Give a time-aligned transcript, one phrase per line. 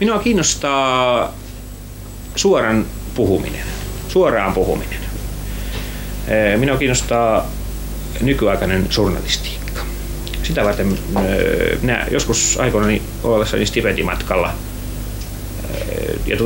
[0.00, 1.34] Minua kiinnostaa
[2.36, 3.66] suoran puhuminen,
[4.08, 4.98] suoraan puhuminen.
[6.56, 7.50] Minua kiinnostaa
[8.20, 9.82] nykyaikainen journalistiikka.
[10.42, 10.98] Sitä varten
[11.82, 14.52] minä joskus aikoinani ollessani stipendimatkalla
[16.26, 16.36] ja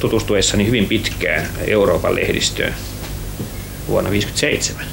[0.00, 2.74] tutustuessani hyvin pitkään Euroopan lehdistöön
[3.88, 4.86] vuonna 1957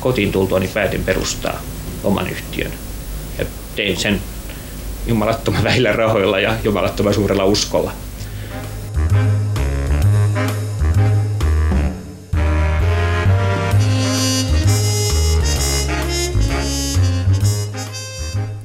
[0.00, 1.60] kotiin tultuani päätin perustaa
[2.04, 2.72] oman yhtiön.
[3.38, 3.44] Ja
[3.76, 4.20] tein sen
[5.06, 7.92] jumalattoman vähillä rahoilla ja jumalattoman suurella uskolla.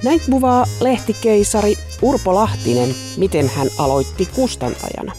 [0.03, 5.13] Näin kuvaa lehtikeisari Urpo Lahtinen, miten hän aloitti kustantajana.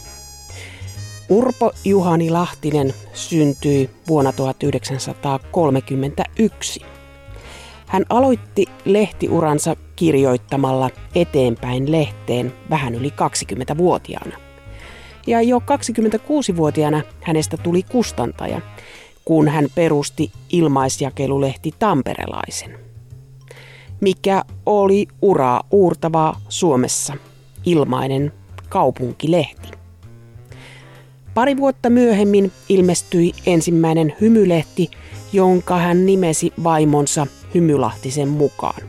[1.29, 6.98] Urpo Juhani Lahtinen syntyi vuonna 1931.
[7.89, 14.37] Hän aloitti lehtiuransa kirjoittamalla eteenpäin lehteen vähän yli 20-vuotiaana.
[15.27, 18.61] Ja jo 26-vuotiaana hänestä tuli kustantaja,
[19.25, 22.79] kun hän perusti ilmaisjakelulehti Tamperelaisen.
[24.01, 27.15] Mikä oli uraa uurtavaa Suomessa,
[27.67, 28.33] ilmainen
[28.69, 29.69] kaupunkilehti.
[31.35, 34.91] Pari vuotta myöhemmin ilmestyi ensimmäinen hymylehti,
[35.33, 38.83] jonka hän nimesi vaimonsa Hymylahtisen mukaan.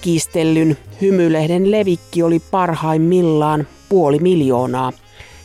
[0.00, 4.92] Kiistellyn hymylehden levikki oli parhaimmillaan puoli miljoonaa,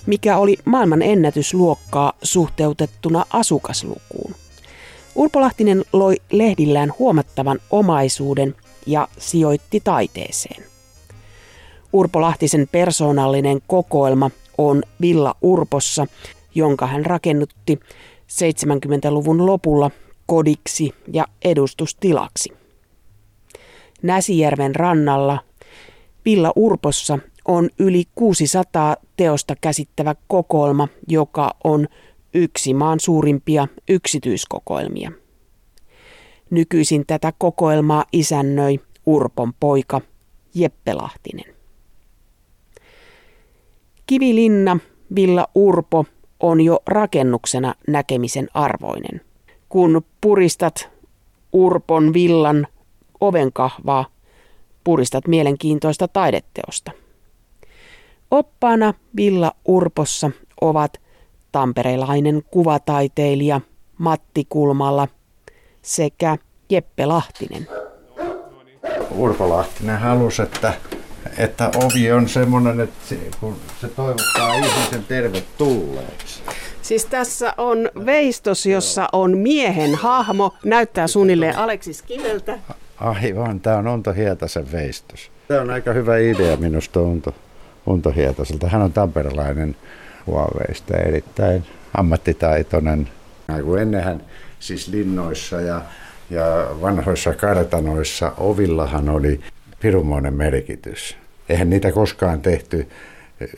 [0.06, 4.36] mikä oli maailman ennätysluokkaa suhteutettuna asukaslukuun.
[5.16, 10.64] Urpo Lahtinen loi lehdillään huomattavan omaisuuden ja sijoitti taiteeseen.
[11.94, 16.08] Urpo Lahtisen persoonallinen kokoelma on Villa Urpossa,
[16.56, 17.80] jonka hän rakennutti
[18.32, 19.92] 70-luvun lopulla
[20.32, 22.54] kodiksi ja edustustilaksi.
[24.02, 25.40] Näsijärven rannalla
[26.26, 31.88] Villa Urpossa on yli 600 teosta käsittävä kokoelma, joka on
[32.34, 35.12] yksi maan suurimpia yksityiskokoelmia.
[36.50, 40.02] Nykyisin tätä kokoelmaa isännöi Urpon poika
[40.56, 41.56] Jeppe Lahtinen.
[44.08, 44.80] Kivilinna
[45.16, 46.06] Villa Urpo
[46.40, 49.31] on jo rakennuksena näkemisen arvoinen.
[49.72, 50.90] Kun puristat
[51.54, 52.68] Urpon villan
[53.20, 54.06] ovenkahvaa,
[54.84, 56.92] puristat mielenkiintoista taideteosta.
[58.32, 61.02] Oppaana Villa Urpossa ovat
[61.52, 63.62] tamperelainen kuvataiteilija
[63.98, 65.08] Matti Kulmalla
[65.82, 66.38] sekä
[66.70, 67.68] Jeppe Lahtinen.
[69.12, 70.74] Urpo Lahtinen halusi, että
[71.38, 76.44] että ovi on semmoinen, että se, kun se toivottaa ihmisen tervetulleeksi.
[76.82, 82.58] Siis tässä on veistos, jossa on miehen hahmo, näyttää suunnilleen Aleksis Kiveltä.
[82.98, 85.32] Aivan, tämä on Unto Hietasen veistos.
[85.48, 87.36] Tämä on aika hyvä idea minusta Unto,
[87.86, 88.68] Unto Hietaselta.
[88.70, 89.76] Hän on tamperelainen
[90.28, 91.64] huoveista, erittäin
[91.98, 93.10] ammattitaitoinen.
[93.82, 94.24] Ennenhän
[94.60, 95.82] siis linnoissa ja,
[96.30, 99.40] ja vanhoissa kartanoissa ovillahan oli
[99.80, 101.18] pirumoinen merkitys.
[101.50, 102.88] Eihän niitä koskaan tehty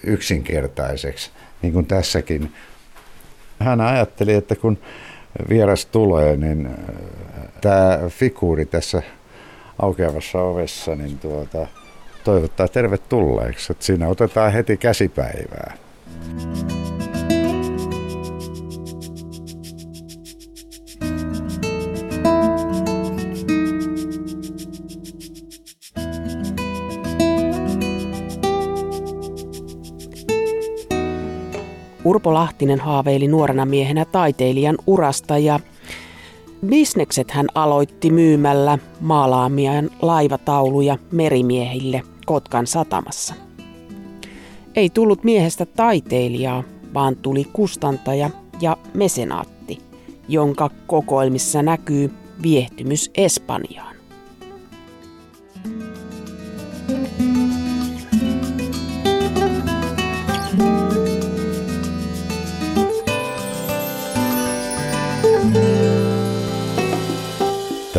[0.04, 1.32] yksinkertaiseksi,
[1.62, 2.52] niin kuin tässäkin.
[3.60, 4.78] Hän ajatteli, että kun
[5.50, 6.74] vieras tulee, niin äh,
[7.62, 9.02] tämä figuuri tässä
[9.80, 11.68] aukeavassa ovessa niin tuota,
[12.24, 13.72] toivottaa tervetulleeksi.
[13.74, 15.74] Että siinä otetaan heti käsipäivää.
[32.06, 35.60] Urpo Lahtinen haaveili nuorena miehenä taiteilijan urasta ja
[36.66, 43.34] bisnekset hän aloitti myymällä maalaamiaan laivatauluja merimiehille Kotkan satamassa.
[44.76, 48.30] Ei tullut miehestä taiteilijaa, vaan tuli kustantaja
[48.62, 49.80] ja mesenaatti,
[50.28, 52.12] jonka kokoelmissa näkyy
[52.44, 53.93] viehtymys Espanjaan.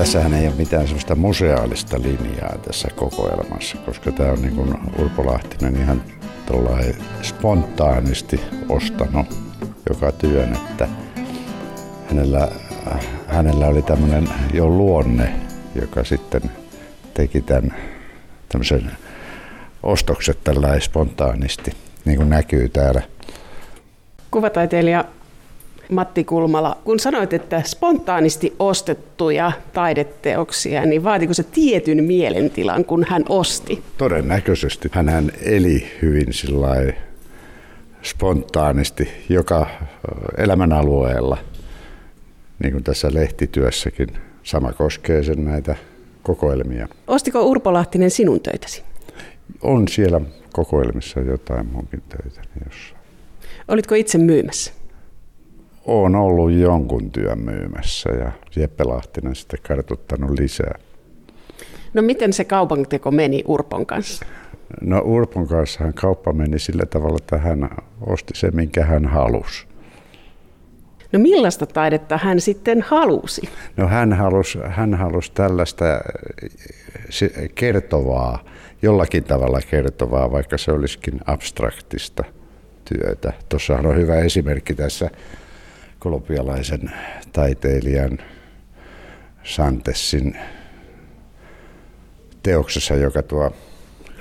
[0.04, 5.26] Tässähän ei ole mitään sellaista museaalista linjaa tässä kokoelmassa, koska tämä on niin kuin Urpo
[5.26, 6.02] Lahtinen ihan
[7.22, 9.26] spontaanisti ostanut
[9.88, 10.88] joka työn, että
[12.10, 12.48] hänellä,
[13.26, 15.32] hänellä oli tämmöinen jo luonne,
[15.74, 16.42] joka sitten
[17.14, 17.74] teki tämän
[18.48, 18.90] tämmöisen
[19.82, 21.72] ostokset tällä spontaanisti,
[22.04, 23.02] niin kuin näkyy täällä.
[24.30, 25.04] Kuvataiteilija
[25.90, 33.24] Matti Kulmala, kun sanoit, että spontaanisti ostettuja taideteoksia, niin vaatiko se tietyn mielentilan, kun hän
[33.28, 33.82] osti?
[33.98, 34.88] Todennäköisesti.
[34.92, 36.26] Hän eli hyvin
[38.02, 39.66] spontaanisti joka
[40.36, 41.38] elämänalueella,
[42.62, 44.08] niin kuin tässä lehtityössäkin.
[44.42, 45.76] Sama koskee sen näitä
[46.22, 46.88] kokoelmia.
[47.06, 48.82] Ostiko Urpo Lahtinen sinun töitäsi?
[49.62, 50.20] On siellä
[50.52, 53.00] kokoelmissa jotain munkin töitä jossain.
[53.68, 54.72] Olitko itse myymässä?
[55.84, 60.78] Olen ollut jonkun työn myymässä ja Jeppe Lahtinen sitten kartuttanut lisää.
[61.94, 64.24] No miten se kaupanteko meni Urpon kanssa?
[64.80, 67.70] No Urpon kanssa kauppa meni sillä tavalla, että hän
[68.00, 69.66] osti se, minkä hän halusi.
[71.12, 73.48] No millaista taidetta hän sitten halusi?
[73.76, 75.84] No hän halusi, hän halusi tällaista
[77.54, 78.44] kertovaa,
[78.82, 82.24] jollakin tavalla kertovaa, vaikka se olisikin abstraktista
[82.84, 83.32] työtä.
[83.48, 85.10] Tuossa on hyvä esimerkki tässä
[86.04, 86.92] kolumbialaisen
[87.32, 88.18] taiteilijan
[89.42, 90.36] Santessin
[92.42, 93.56] teoksessa, joka tuo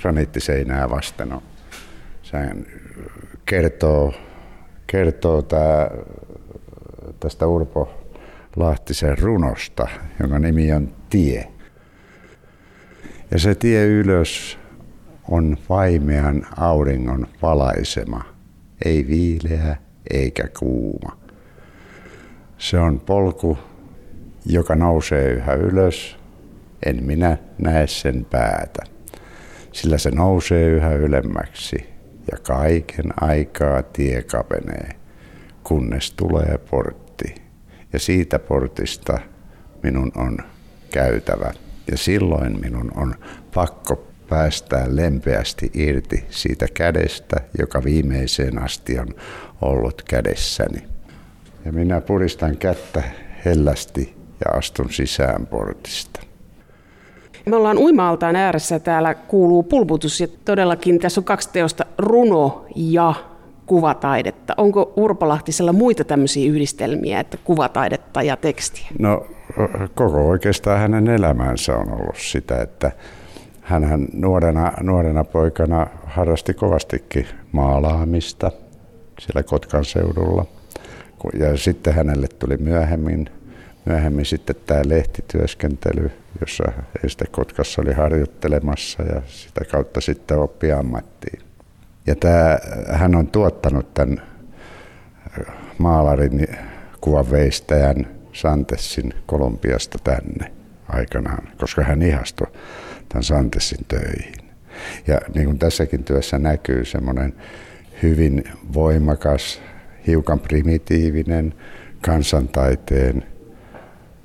[0.01, 1.41] graniittiseinää vasten on.
[2.21, 2.65] Sehän
[3.45, 4.13] kertoo,
[4.88, 5.91] kertoo tää,
[7.19, 8.06] tästä Urpo
[8.56, 9.88] Lahtisen runosta,
[10.19, 11.47] jonka nimi on Tie.
[13.31, 14.59] Ja se tie ylös
[15.29, 18.24] on vaimean auringon valaisema,
[18.86, 19.77] ei viileä
[20.13, 21.23] eikä kuuma.
[22.63, 23.57] Se on polku,
[24.45, 26.18] joka nousee yhä ylös,
[26.86, 28.83] en minä näe sen päätä,
[29.71, 31.89] sillä se nousee yhä ylemmäksi
[32.31, 34.89] ja kaiken aikaa tie kapenee,
[35.63, 37.36] kunnes tulee portti.
[37.94, 39.19] Ja siitä portista
[39.83, 40.38] minun on
[40.92, 41.54] käytävä
[41.92, 43.15] ja silloin minun on
[43.54, 49.07] pakko päästää lempeästi irti siitä kädestä, joka viimeiseen asti on
[49.62, 50.93] ollut kädessäni.
[51.65, 53.04] Ja minä puristan kättä
[53.45, 54.15] hellästi
[54.45, 56.19] ja astun sisään portista.
[57.45, 58.80] Me ollaan uimaaltaan ääressä.
[58.80, 63.13] Täällä kuuluu pulputus ja todellakin tässä on kaksi teosta, runo ja
[63.65, 64.54] kuvataidetta.
[64.57, 68.88] Onko Urpolahtisella muita tämmöisiä yhdistelmiä, että kuvataidetta ja tekstiä?
[69.00, 69.25] No
[69.95, 72.92] koko oikeastaan hänen elämänsä on ollut sitä, että
[73.62, 78.51] hän nuorena, nuorena poikana harrasti kovastikin maalaamista
[79.19, 80.45] siellä Kotkan seudulla.
[81.40, 83.30] Ja sitten hänelle tuli myöhemmin,
[83.86, 86.12] myöhemmin sitten tämä lehtityöskentely,
[86.42, 86.64] jossa
[87.08, 91.42] sitten Kotkassa oli harjoittelemassa ja sitä kautta sitten oppi ammattiin.
[92.08, 92.60] Ja tämä,
[92.92, 94.22] hän on tuottanut tämän
[95.78, 96.48] maalarin
[97.02, 100.52] kuvanveistäjän Santessin Kolumbiasta tänne
[100.88, 102.48] aikanaan, koska hän ihastui
[103.10, 104.50] tämän Santessin töihin.
[105.08, 107.34] Ja niin kuin tässäkin työssä näkyy semmoinen
[108.04, 108.44] hyvin
[108.74, 109.62] voimakas,
[110.07, 111.53] hiukan primitiivinen
[112.01, 113.23] kansantaiteen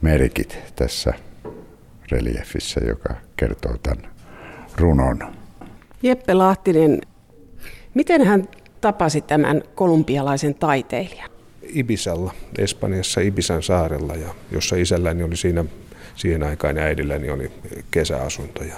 [0.02, 1.12] merkit tässä
[2.10, 4.10] reliefissä, joka kertoo tämän
[4.76, 5.18] runon.
[6.02, 7.00] Jeppe Lahtinen,
[7.94, 8.48] miten hän
[8.80, 11.30] tapasi tämän kolumbialaisen taiteilijan?
[11.62, 15.64] Ibisalla, Espanjassa Ibisan saarella, ja jossa isälläni oli siinä
[16.16, 17.52] siihen aikaan ja äidilläni oli
[17.90, 18.76] kesäasunto ja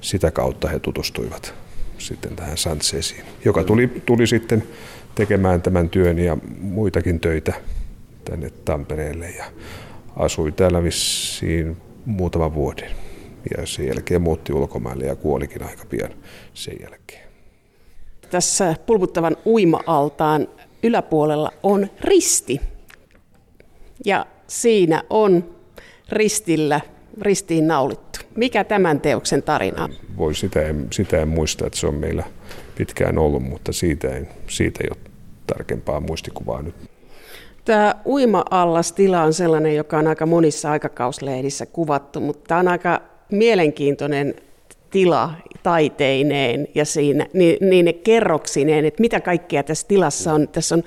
[0.00, 1.54] sitä kautta he tutustuivat
[1.98, 4.62] sitten tähän Santsesiin, joka tuli, tuli sitten
[5.14, 7.52] tekemään tämän työn ja muitakin töitä
[8.24, 9.44] tänne Tampereelle ja
[10.16, 11.76] asui täällä vissiin
[12.06, 12.90] muutama vuoden.
[13.56, 16.10] Ja sen jälkeen muutti ulkomaille ja kuolikin aika pian
[16.54, 17.28] sen jälkeen.
[18.30, 20.48] Tässä pulputtavan uima-altaan
[20.82, 22.60] yläpuolella on risti.
[24.04, 25.54] Ja siinä on
[26.08, 26.80] ristillä,
[27.20, 28.18] ristiin naulittu.
[28.36, 29.90] Mikä tämän teoksen tarina on?
[30.16, 32.24] Voi sitä en, sitä en muista, että se on meillä
[32.74, 35.10] pitkään ollut, mutta siitä, en, siitä ei ole
[35.46, 36.74] tarkempaa muistikuvaa nyt.
[37.64, 44.34] Tämä uima-allastila on sellainen, joka on aika monissa aikakauslehdissä kuvattu, mutta tämä on aika mielenkiintoinen
[44.90, 45.30] tila
[45.62, 50.48] taiteineen ja siinä, niin, niin ne kerroksineen, että mitä kaikkea tässä tilassa on.
[50.48, 50.82] Tässä on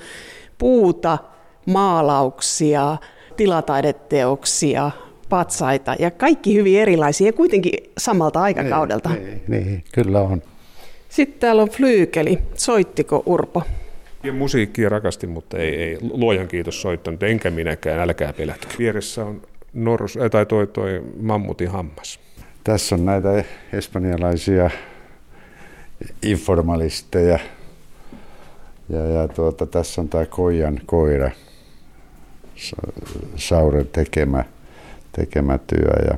[0.57, 1.17] puuta,
[1.65, 2.98] maalauksia,
[3.38, 4.91] tilataideteoksia,
[5.29, 9.10] patsaita ja kaikki hyvin erilaisia ja kuitenkin samalta aikakaudelta.
[9.10, 10.41] Niin, niin, niin kyllä on.
[11.10, 12.39] Sitten täällä on flyykeli.
[12.53, 13.63] Soittiko Urpo?
[14.24, 18.67] Ja musiikkia rakasti, mutta ei, ei luojan kiitos soittanut, enkä minäkään, älkää pelätkö.
[18.79, 19.41] Vieressä on
[19.74, 22.19] Norus, äh, tai toi, toi mammutin hammas.
[22.63, 23.43] Tässä on näitä
[23.74, 24.69] espanjalaisia
[26.24, 27.39] informalisteja.
[28.89, 31.31] Ja, ja tuota, tässä on tämä Koijan koira,
[33.36, 34.43] Sauren tekemä,
[35.12, 36.18] tekemä työ ja,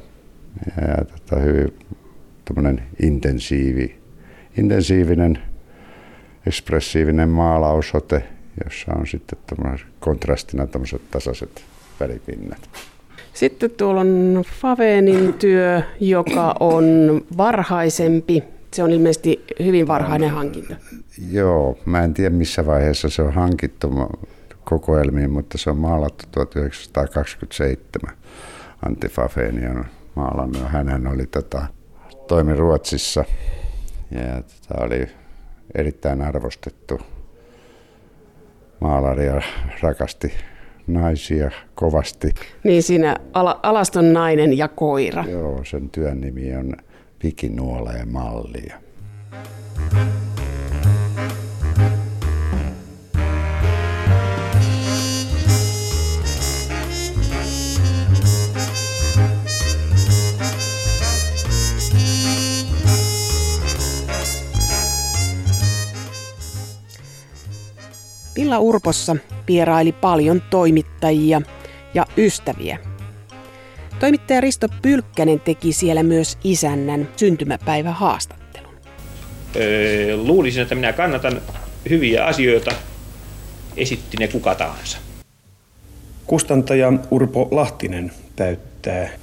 [0.77, 3.99] ja, ja tota, hyvin intensiivi,
[4.57, 5.39] intensiivinen,
[6.47, 8.23] ekspressiivinen maalausote
[8.63, 9.39] jossa on sitten
[9.99, 11.63] kontrastina tämmöiset tasaiset
[11.99, 12.69] välipinnat.
[13.33, 16.85] Sitten tuolla on Favenin työ, joka on
[17.37, 18.43] varhaisempi.
[18.73, 20.75] Se on ilmeisesti hyvin varhainen hankinta.
[21.31, 24.09] Joo, mä en tiedä missä vaiheessa se on hankittu
[24.63, 28.15] kokoelmiin, mutta se on maalattu 1927.
[28.85, 30.63] Antti Fafeni on maalannut.
[30.67, 31.65] Hän oli tota,
[32.27, 33.25] toimi Ruotsissa
[34.11, 35.07] ja tota, oli
[35.75, 37.01] erittäin arvostettu
[38.79, 39.41] maalari ja
[39.81, 40.33] rakasti
[40.87, 42.33] naisia kovasti.
[42.63, 45.25] Niin siinä ala, alaston nainen ja koira.
[45.29, 46.73] Joo, sen työn nimi on
[47.19, 48.79] Pikinuoleen mallia.
[68.39, 69.15] Villa Urpossa
[69.47, 71.41] vieraili paljon toimittajia
[71.93, 72.77] ja ystäviä.
[73.99, 78.73] Toimittaja Risto Pylkkänen teki siellä myös isännän syntymäpäivähaastattelun.
[79.55, 81.41] Öö, luulisin, että minä kannatan
[81.89, 82.71] hyviä asioita,
[83.77, 84.97] esitti ne kuka tahansa.
[86.27, 88.68] Kustantaja Urpo Lahtinen täyttää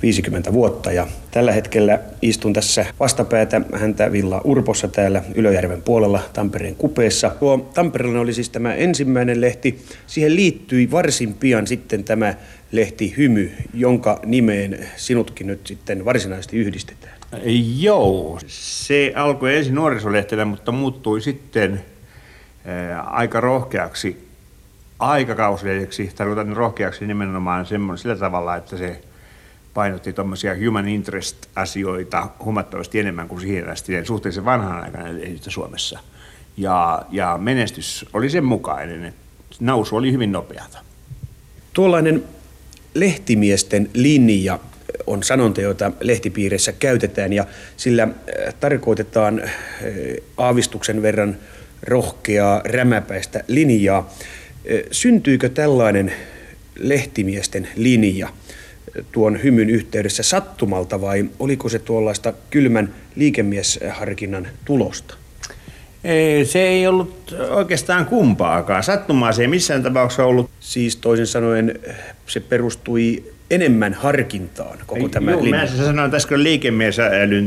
[0.02, 6.76] 50 vuotta ja tällä hetkellä istun tässä vastapäätä häntä Villa Urpossa täällä Ylöjärven puolella Tampereen
[6.76, 7.30] kupeessa.
[7.30, 9.84] Tuo Tampereella oli siis tämä ensimmäinen lehti.
[10.06, 12.34] Siihen liittyi varsin pian sitten tämä
[12.72, 17.16] lehti Hymy, jonka nimeen sinutkin nyt sitten varsinaisesti yhdistetään.
[17.78, 21.84] Joo, se alkoi ensin nuorisolehtenä, mutta muuttui sitten
[23.06, 24.26] aika rohkeaksi
[24.98, 29.00] aikakauslehdeksi, tarkoitan rohkeaksi nimenomaan semmoinen sillä tavalla, että se
[29.76, 35.98] painotti tuommoisia human interest-asioita huomattavasti enemmän kuin siihen asti suhteellisen vanhan aikana lehdistä Suomessa.
[36.56, 39.20] Ja, ja menestys oli sen mukainen, että
[39.60, 40.78] nousu oli hyvin nopeata.
[41.72, 42.24] Tuollainen
[42.94, 44.58] lehtimiesten linja
[45.06, 49.50] on sanonta, joita lehtipiireissä käytetään ja sillä äh, tarkoitetaan äh,
[50.36, 51.36] aavistuksen verran
[51.82, 53.98] rohkeaa, rämäpäistä linjaa.
[53.98, 56.12] Äh, syntyykö tällainen
[56.78, 58.28] lehtimiesten linja–
[59.12, 65.14] tuon hymyn yhteydessä sattumalta vai oliko se tuollaista kylmän liikemiesharkinnan tulosta?
[66.04, 68.82] Ei, se ei ollut oikeastaan kumpaakaan.
[68.82, 70.50] Sattumaa se ei missään tapauksessa ollut.
[70.60, 71.80] Siis toisin sanoen
[72.26, 75.60] se perustui enemmän harkintaan koko tämä Joo, linja.
[75.60, 76.96] mä sanoin, että tässä on liikemies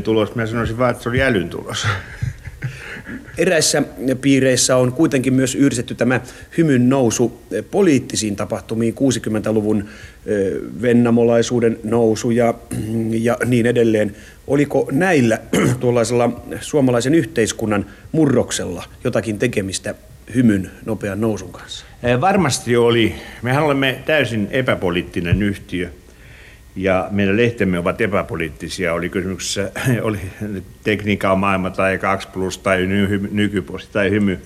[0.03, 0.35] tulos.
[0.35, 1.87] Mä sanoisin vaan, että se oli älyn tulos.
[3.39, 3.83] Eräissä
[4.21, 6.21] piireissä on kuitenkin myös yhdistetty tämä
[6.57, 7.41] hymyn nousu
[7.71, 9.85] poliittisiin tapahtumiin, 60-luvun
[10.81, 12.53] vennamolaisuuden nousu ja,
[13.27, 14.15] ja niin edelleen.
[14.47, 15.39] Oliko näillä
[15.79, 19.95] tuollaisella suomalaisen yhteiskunnan murroksella jotakin tekemistä
[20.35, 21.85] hymyn nopean nousun kanssa?
[22.21, 23.15] Varmasti oli.
[23.41, 25.89] Mehän olemme täysin epäpoliittinen yhtiö
[26.75, 28.93] ja meidän lehtemme ovat epäpoliittisia.
[28.93, 29.71] Oli kysymyksessä
[30.01, 30.19] oli
[30.83, 32.85] tekniikan maailma tai 2 plus tai
[33.31, 34.39] nykyposti tai hymy.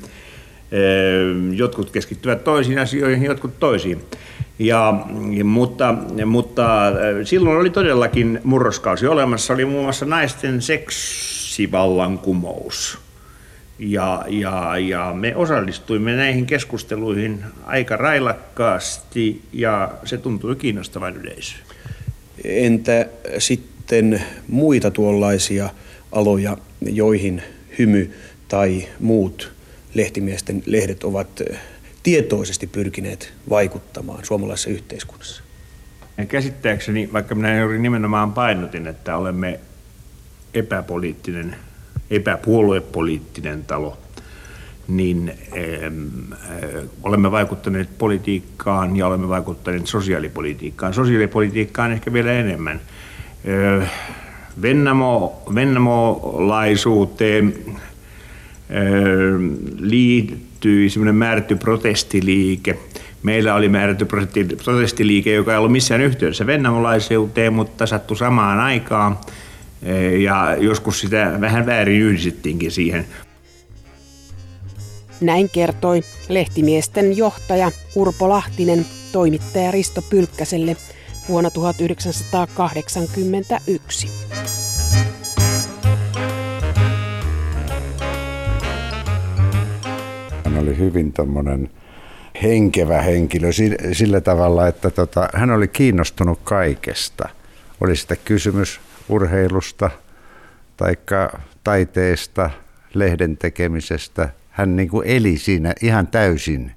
[1.54, 4.02] Jotkut keskittyvät toisiin asioihin, jotkut toisiin.
[4.60, 4.94] Ja,
[5.44, 6.92] mutta, mutta
[7.24, 9.54] silloin oli todellakin murroskausi olemassa.
[9.54, 13.00] Oli muun muassa naisten seksivallankumous.
[13.80, 21.73] Ja, ja, ja me osallistuimme näihin keskusteluihin aika railakkaasti ja se tuntui kiinnostavan yleisöön.
[22.44, 25.70] Entä sitten muita tuollaisia
[26.12, 27.42] aloja, joihin
[27.80, 28.14] hymy
[28.48, 29.54] tai muut
[29.94, 31.42] lehtimiesten lehdet ovat
[32.04, 35.44] tietoisesti pyrkineet vaikuttamaan suomalaisessa yhteiskunnassa?
[36.18, 39.60] Ja käsittääkseni, vaikka minä juuri nimenomaan painotin, että olemme
[40.54, 41.56] epäpoliittinen,
[42.10, 43.98] epäpuoluepoliittinen talo,
[44.88, 45.94] niin äh,
[47.04, 50.94] olemme vaikuttaneet politiikkaan ja olemme vaikuttaneet sosiaalipolitiikkaan.
[50.94, 52.82] Sosiaalipolitiikkaan ehkä vielä enemmän.
[53.82, 53.92] Äh,
[54.62, 57.76] Vennamo, vennamolaisuuteen äh,
[59.78, 62.78] liittyi semmoinen määrätty protestiliike.
[63.24, 64.08] Meillä oli määrätty
[64.64, 69.18] protestiliike, joka ei ollut missään yhteydessä vennamolaisuuteen, mutta sattui samaan aikaan.
[70.20, 73.06] Ja joskus sitä vähän väärin yhdistettiinkin siihen.
[75.24, 80.78] Näin kertoi lehtimiesten johtaja Urpo Lahtinen toimittaja Risto Pylkkäselle
[81.30, 84.08] vuonna 1981.
[90.46, 91.70] Hän oli hyvin tämmöinen
[92.44, 93.48] henkevä henkilö
[93.92, 97.30] sillä tavalla, että tota, hän oli kiinnostunut kaikesta.
[97.82, 99.90] Oli sitä kysymys urheilusta,
[100.78, 102.50] taikka taiteesta,
[102.94, 106.72] lehden tekemisestä– hän niin kuin eli siinä ihan täysin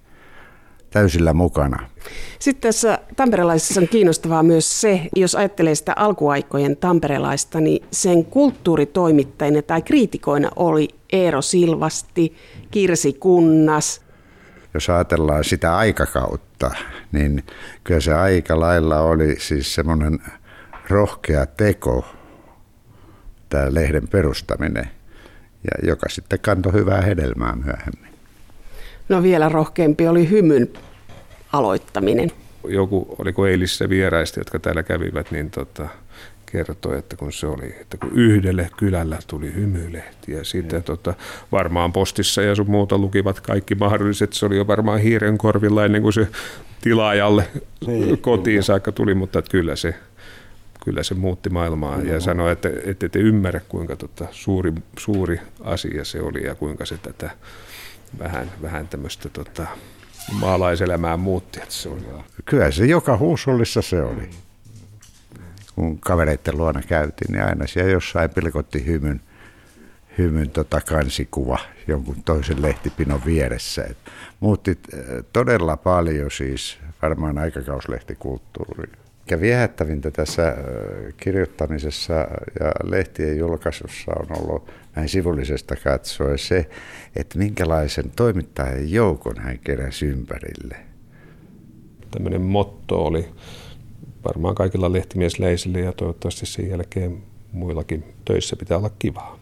[0.91, 1.89] täysillä mukana.
[2.39, 9.63] Sitten tässä tamperelaisessa on kiinnostavaa myös se, jos ajattelee sitä alkuaikojen tamperelaista, niin sen kulttuuritoimittajina
[9.63, 12.37] tai kriitikoina oli Eero Silvasti,
[12.71, 14.01] Kirsi Kunnas.
[14.75, 16.71] Jos ajatellaan sitä aikakautta,
[17.13, 17.43] niin
[17.85, 20.19] kyllä se aika lailla oli siis semmoinen
[20.89, 22.05] rohkea teko,
[23.49, 24.91] tämä lehden perustaminen,
[25.67, 28.11] ja joka sitten kantoi hyvää hedelmää myöhemmin.
[29.09, 30.69] No vielä rohkeampi oli hymyn
[31.53, 32.33] aloittaminen.
[32.69, 35.89] Joku, oliko eilissä vieraista, jotka täällä kävivät, niin tota,
[36.47, 41.15] kertoi, että kun se oli, että kun yhdelle kylällä tuli hymylehti ja sitten tota,
[41.53, 46.03] varmaan postissa ja sun muuta lukivat kaikki mahdolliset, se oli jo varmaan hiiren korvilla ennen
[46.03, 46.29] kuin se
[46.81, 47.49] tilaajalle
[47.87, 49.95] niin, kotiin saakka tuli, mutta että kyllä se,
[50.87, 52.03] kyllä se muutti maailmaa no.
[52.03, 56.87] ja sanoi, että ette te ymmärrä kuinka tota, suuri, suuri asia se oli ja kuinka
[56.87, 57.31] se tätä
[58.19, 59.67] vähän, vähän tämmöistä tota,
[60.33, 61.61] maalaiselämää muutti.
[61.63, 62.03] Että se oli.
[62.45, 64.31] Kyllä se joka huusollissa se oli.
[65.75, 69.21] Kun kavereiden luona käytiin, niin aina siellä jossain pilkotti hymyn,
[70.19, 73.85] hymyn tota kansikuva jonkun toisen lehtipinon vieressä.
[73.85, 73.99] Et
[74.41, 75.01] muutti äh,
[75.33, 79.06] todella paljon siis varmaan aikakauslehtikulttuuria.
[79.31, 80.57] Ja viehättävintä tässä
[81.17, 82.15] kirjoittamisessa
[82.61, 86.69] ja lehtien julkaisussa on ollut näin sivullisesta katsoen se,
[87.17, 90.77] että minkälaisen toimittajan joukon hän keräsi ympärille.
[92.11, 93.29] Tämmöinen motto oli
[94.25, 99.39] varmaan kaikilla lehtimiesleisillä ja toivottavasti sen jälkeen muillakin töissä pitää olla kivaa.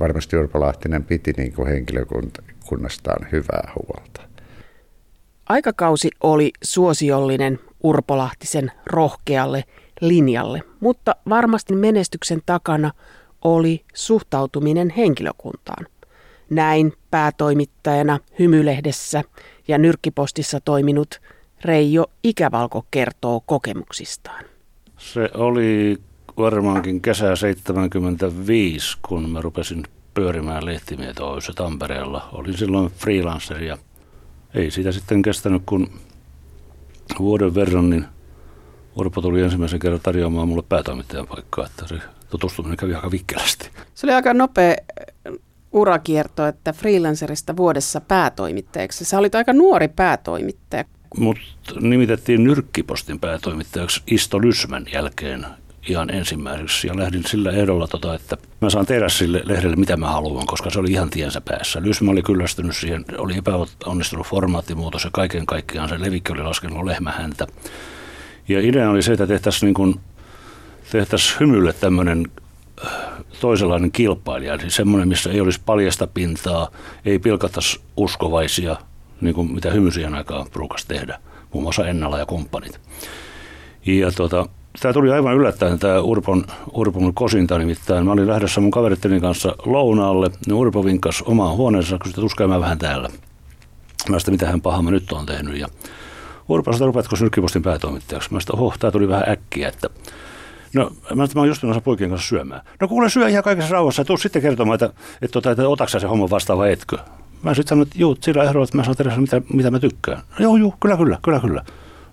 [0.00, 4.20] Varmasti Urpo Lahtinen piti niin kuin henkilökunnastaan hyvää huolta.
[5.48, 9.64] Aikakausi oli suosiollinen Urpo Lahtisen rohkealle
[10.00, 12.90] linjalle, mutta varmasti menestyksen takana
[13.44, 15.86] oli suhtautuminen henkilökuntaan.
[16.50, 19.24] Näin päätoimittajana Hymylehdessä
[19.68, 21.20] ja Nyrkkipostissa toiminut
[21.64, 24.44] Reijo Ikävalko kertoo kokemuksistaan.
[24.98, 25.98] Se oli
[26.38, 29.82] varmaankin kesä 75, kun mä rupesin
[30.14, 32.28] pyörimään lehtimieto Tampereella.
[32.32, 33.78] Olin silloin freelancer ja
[34.54, 35.90] ei siitä sitten kestänyt kun
[37.18, 38.04] vuoden verran, niin
[38.96, 41.94] Urpo tuli ensimmäisen kerran tarjoamaan mulle päätoimittajan paikkaa, että se
[42.30, 43.70] tutustuminen kävi aika vikkelästi.
[43.94, 44.76] Se oli aika nopea
[45.72, 49.04] urakierto, että freelancerista vuodessa päätoimittajaksi.
[49.04, 50.84] Sä olit aika nuori päätoimittaja.
[51.18, 51.38] Mut
[51.80, 55.46] nimitettiin Nyrkkipostin päätoimittajaksi Isto Lysmän jälkeen
[55.88, 60.08] ihan ensimmäiseksi ja lähdin sillä ehdolla, tota, että mä saan tehdä sille lehdelle mitä mä
[60.08, 61.82] haluan, koska se oli ihan tiensä päässä.
[61.82, 67.46] Lysmä oli kyllästynyt siihen, oli epäonnistunut formaattimuutos ja kaiken kaikkiaan se levikki oli laskenut lehmähäntä.
[68.48, 70.00] Ja idea oli se, että tehtäisiin niin kuin
[70.92, 72.26] tehtäisiin hymylle tämmöinen
[72.84, 72.92] äh,
[73.40, 76.70] toisenlainen kilpailija, eli semmoinen, missä ei olisi paljasta pintaa,
[77.04, 78.76] ei pilkattaisi uskovaisia,
[79.20, 81.18] niin kuin mitä hymysien aikaa ruukas tehdä,
[81.52, 82.80] muun muassa Ennala ja kumppanit.
[83.86, 84.48] Ja tuota,
[84.80, 88.04] tämä tuli aivan yllättäen, tämä Urpon, Urpon kosinta nimittäin.
[88.04, 92.78] Mä olin lähdössä mun kaveritteni kanssa lounaalle, niin Urpo vinkkasi omaan huoneeseensa, kun sitä vähän
[92.78, 93.08] täällä.
[94.08, 95.58] Mä sitä, mitä hän paha mä nyt on tehnyt.
[95.60, 95.68] Ja
[96.48, 98.32] Urpo sanoi, rupeatko Nyrkkipostin päätoimittajaksi?
[98.32, 99.88] Mä sitä, oho, tämä tuli vähän äkkiä, että
[100.74, 102.60] No, mä, mä oon just menossa poikien kanssa syömään.
[102.80, 104.04] No kuule, syö ihan kaikessa rauhassa.
[104.04, 106.98] Tuu sitten kertomaan, että, että, tota, että, että otaksa se homma vastaan vai etkö.
[107.42, 110.18] Mä sitten sanoin, että juu, sillä ehdolla, että mä saan tehdä mitä, mitä mä tykkään.
[110.18, 111.64] No, joo, joo, kyllä, kyllä, kyllä, kyllä.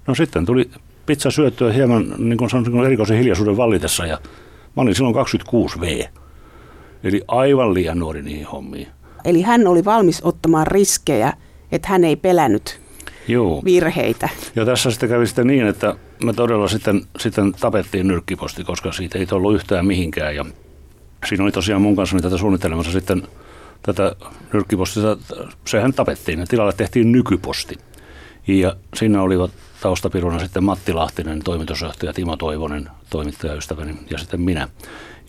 [0.08, 0.70] No sitten tuli
[1.06, 4.20] pizza syöttyä hieman niin kuin sanoin, erikoisen hiljaisuuden vallitessa ja
[4.76, 6.08] mä olin silloin 26V.
[7.04, 8.88] Eli aivan liian nuori niihin hommiin.
[9.26, 11.34] Eli hän oli valmis ottamaan riskejä,
[11.72, 12.82] että hän ei pelännyt
[13.28, 13.62] Joo.
[13.66, 14.30] virheitä.
[14.56, 19.20] Ja tässä sitten kävi sitten niin, että me todella sitten, sitten tapettiin nyrkkiposti, koska siitä
[19.20, 20.36] ei ollut yhtään mihinkään.
[20.36, 20.46] Ja
[21.26, 23.24] siinä oli tosiaan mun kanssa tätä suunnittelemassa sitten
[23.82, 24.16] tätä
[24.54, 25.04] nyrkkipostia,
[25.66, 27.76] sehän tapettiin ja tilalle tehtiin nykyposti.
[28.48, 29.52] Ja siinä olivat
[29.86, 34.68] taustapiruna sitten Matti Lahtinen, toimitusjohtaja Timo Toivonen, toimittajaystäväni ja sitten minä.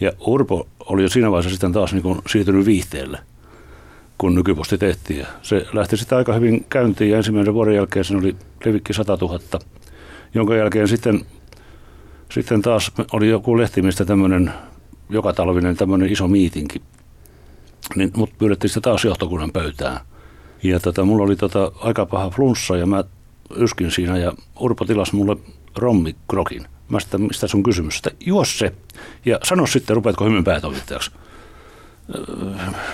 [0.01, 3.19] Ja Urpo oli jo siinä vaiheessa sitten taas niin kuin siirtynyt viihteelle–
[4.19, 5.21] kun nykyposti tehtiin.
[5.21, 9.19] Ja se lähti sitten aika hyvin käyntiin ja ensimmäisen vuoden jälkeen se oli levikki 100
[9.21, 9.40] 000,
[10.35, 11.21] jonka jälkeen sitten,
[12.33, 14.53] sitten taas oli joku lehtimistä tämmöinen
[15.11, 16.83] joka talvinen tämmöinen iso miitinki.
[17.95, 20.01] Niin mut pyydettiin sitä taas johtokunnan pöytään.
[20.62, 23.05] Ja tota, mulla oli tota aika paha flunssa ja mä
[23.57, 25.37] yskin siinä ja Urpo tilasi mulle
[25.77, 26.67] rommikrokin.
[26.89, 27.97] Mä sitten, mistä sun kysymys?
[27.97, 28.73] Että juo se
[29.25, 31.11] ja sano sitten, rupeatko hymyn päätoimittajaksi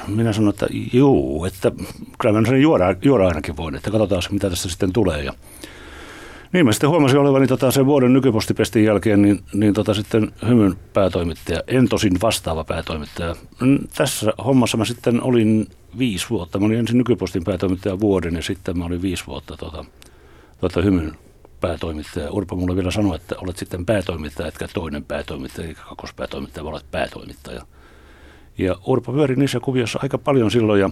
[0.09, 1.73] minä sanoin, että juu, että
[2.19, 5.23] kyllä mä sen juoda, juoda ainakin voin, että katsotaan mitä tästä sitten tulee.
[5.25, 5.33] Ja
[6.53, 10.77] niin mä sitten huomasin olevani tota, sen vuoden nykipostipestin jälkeen, niin, niin tota, sitten hymyn
[10.93, 13.37] päätoimittaja, en tosin vastaava päätoimittaja.
[13.97, 15.67] Tässä hommassa mä sitten olin
[15.99, 16.59] viisi vuotta.
[16.59, 19.85] Mä olin ensin nykypostin päätoimittaja vuoden ja sitten mä olin viisi vuotta tota,
[20.62, 21.12] tuota, hymyn
[21.61, 22.31] päätoimittaja.
[22.31, 26.90] Urpo mulle vielä sanoi, että olet sitten päätoimittaja, etkä toinen päätoimittaja, eikä kakkospäätoimittaja, vaan olet
[26.90, 27.62] päätoimittaja.
[28.59, 30.90] Ja Urpo pyöri niissä kuvioissa aika paljon silloin ja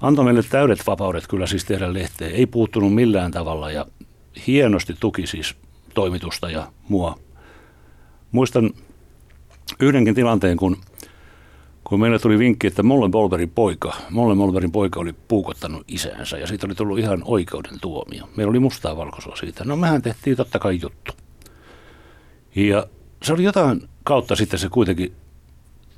[0.00, 2.28] antoi meille täydet vapaudet kyllä siis tehdä lehteä.
[2.28, 3.86] Ei puuttunut millään tavalla ja
[4.46, 5.54] hienosti tuki siis
[5.94, 7.18] toimitusta ja mua.
[8.32, 8.70] Muistan
[9.80, 10.76] yhdenkin tilanteen, kun,
[11.90, 16.46] kun meille tuli vinkki, että Molle Bolberin poika, Molle Bolberin poika oli puukottanut isänsä ja
[16.46, 18.28] siitä oli tullut ihan oikeuden tuomio.
[18.36, 19.64] Meillä oli mustaa valkoisua siitä.
[19.64, 21.12] No mehän tehtiin totta kai juttu.
[22.56, 22.86] Ja
[23.22, 25.12] se oli jotain kautta sitten se kuitenkin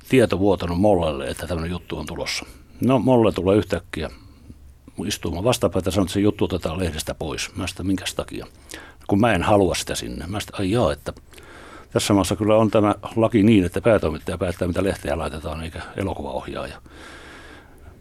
[0.09, 2.45] tieto vuotanut Mollelle, että tämmöinen juttu on tulossa.
[2.81, 4.09] No Molle tulee yhtäkkiä
[5.05, 7.55] istumaan vastapäätä ja sanoo, että se juttu otetaan lehdestä pois.
[7.55, 8.47] Mä sitä minkä takia?
[9.07, 10.27] Kun mä en halua sitä sinne.
[10.27, 11.13] Mä sitä, ai joo, että
[11.93, 16.81] tässä maassa kyllä on tämä laki niin, että päätoimittaja päättää, mitä lehteä laitetaan, eikä elokuvaohjaaja.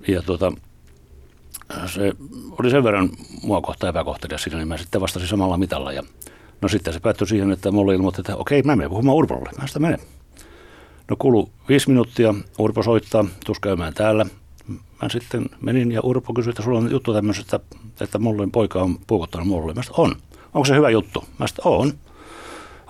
[0.09, 0.53] Ja tuota,
[1.87, 2.13] se
[2.59, 3.11] oli sen verran
[3.43, 5.93] mua kohta epäkohtelia siinä, niin mä sitten vastasin samalla mitalla.
[5.93, 6.03] Ja
[6.63, 9.51] no sitten se päättyi siihen, että mulle ilmoitti, että okei, mä menen puhumaan Urpolle.
[9.61, 9.99] Mä sitä menen.
[11.11, 14.27] No kulu viisi minuuttia, Urpo soittaa, tuus käymään täällä.
[15.03, 17.61] Mä sitten menin ja Urpo kysyi, että sulla on juttu tämmöisestä,
[18.01, 19.75] että mulle poika on puukottanut mulle.
[19.75, 20.17] Mä on.
[20.55, 21.25] Onko se hyvä juttu?
[21.39, 21.93] Mä sitten, on.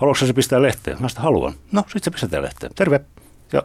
[0.03, 1.01] Haluatko se pistää lehteen?
[1.01, 1.53] Mä sitten haluan.
[1.71, 2.71] No, sitten se pistetään lehteen.
[2.75, 3.01] Terve.
[3.53, 3.63] Ja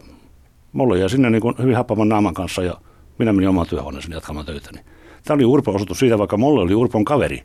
[0.72, 2.81] mulle jäi sinne niin kuin hyvin happaman naaman kanssa ja
[3.18, 4.70] minä menin omaan työhuoneeseen jatkamaan töitä.
[5.24, 7.42] Tämä oli Urpo osoitus siitä, vaikka mulle oli Urpon kaveri.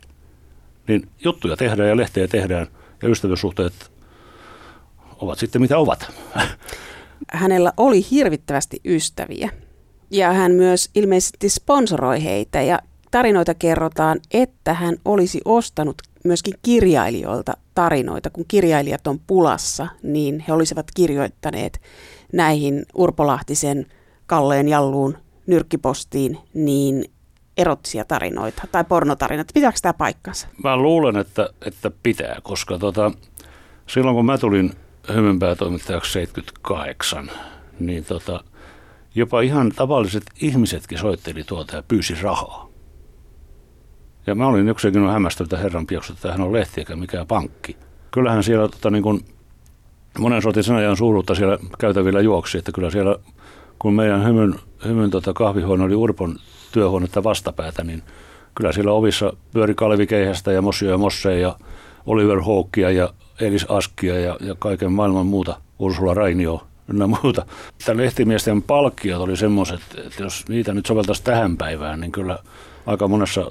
[0.88, 2.66] Niin juttuja tehdään ja lehteä tehdään
[3.02, 3.92] ja ystävyyssuhteet
[5.20, 6.12] ovat sitten mitä ovat.
[7.32, 9.50] Hänellä oli hirvittävästi ystäviä
[10.10, 12.78] ja hän myös ilmeisesti sponsoroi heitä ja
[13.10, 18.30] tarinoita kerrotaan, että hän olisi ostanut myöskin kirjailijoilta tarinoita.
[18.30, 21.80] Kun kirjailijat on pulassa, niin he olisivat kirjoittaneet
[22.32, 23.86] näihin Urpolahtisen
[24.26, 27.04] Kalleen Jalluun nyrkkipostiin niin
[27.56, 29.52] erottisia tarinoita tai pornotarinoita.
[29.54, 30.48] Pitääkö tämä paikkansa?
[30.64, 33.12] Mä luulen, että, että pitää, koska tota,
[33.86, 34.72] silloin kun mä tulin
[35.14, 37.30] hymynpäätoimittajaksi 78,
[37.80, 38.44] niin tota,
[39.14, 42.73] jopa ihan tavalliset ihmisetkin soitteli tuota ja pyysi rahaa.
[44.26, 47.76] Ja mä olin jokseenkin hämmästynyt, herran pioksu, että hän on lehti eikä mikään pankki.
[48.10, 49.24] Kyllähän siellä tota, niin kuin,
[50.18, 53.16] monen sotin sen ajan suuruutta siellä käytävillä juoksi, että kyllä siellä,
[53.78, 56.36] kun meidän hymyn, hymyn tota, kahvihuone oli Urpon
[56.72, 58.02] työhuonetta vastapäätä, niin
[58.54, 61.56] kyllä siellä ovissa pyöri Kalevi Keihästä ja Mossio ja Mosse ja
[62.06, 67.46] Oliver Hawkia ja Elis Askia ja, ja kaiken maailman muuta, Ursula Rainio ynnä muuta.
[67.84, 72.38] Tämä lehtimiesten palkkiot oli semmoiset, että jos niitä nyt soveltaisi tähän päivään, niin kyllä
[72.86, 73.50] aika monessa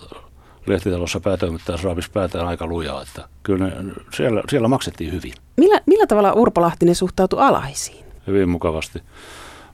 [0.65, 3.73] lehtitalossa päätoimittaja raapisi päätään aika lujaa, että kyllä ne,
[4.13, 5.34] siellä, siellä maksettiin hyvin.
[5.58, 8.06] Millä, millä tavalla Urpo Lahtinen suhtautui alaisiin?
[8.28, 8.99] Hyvin mukavasti.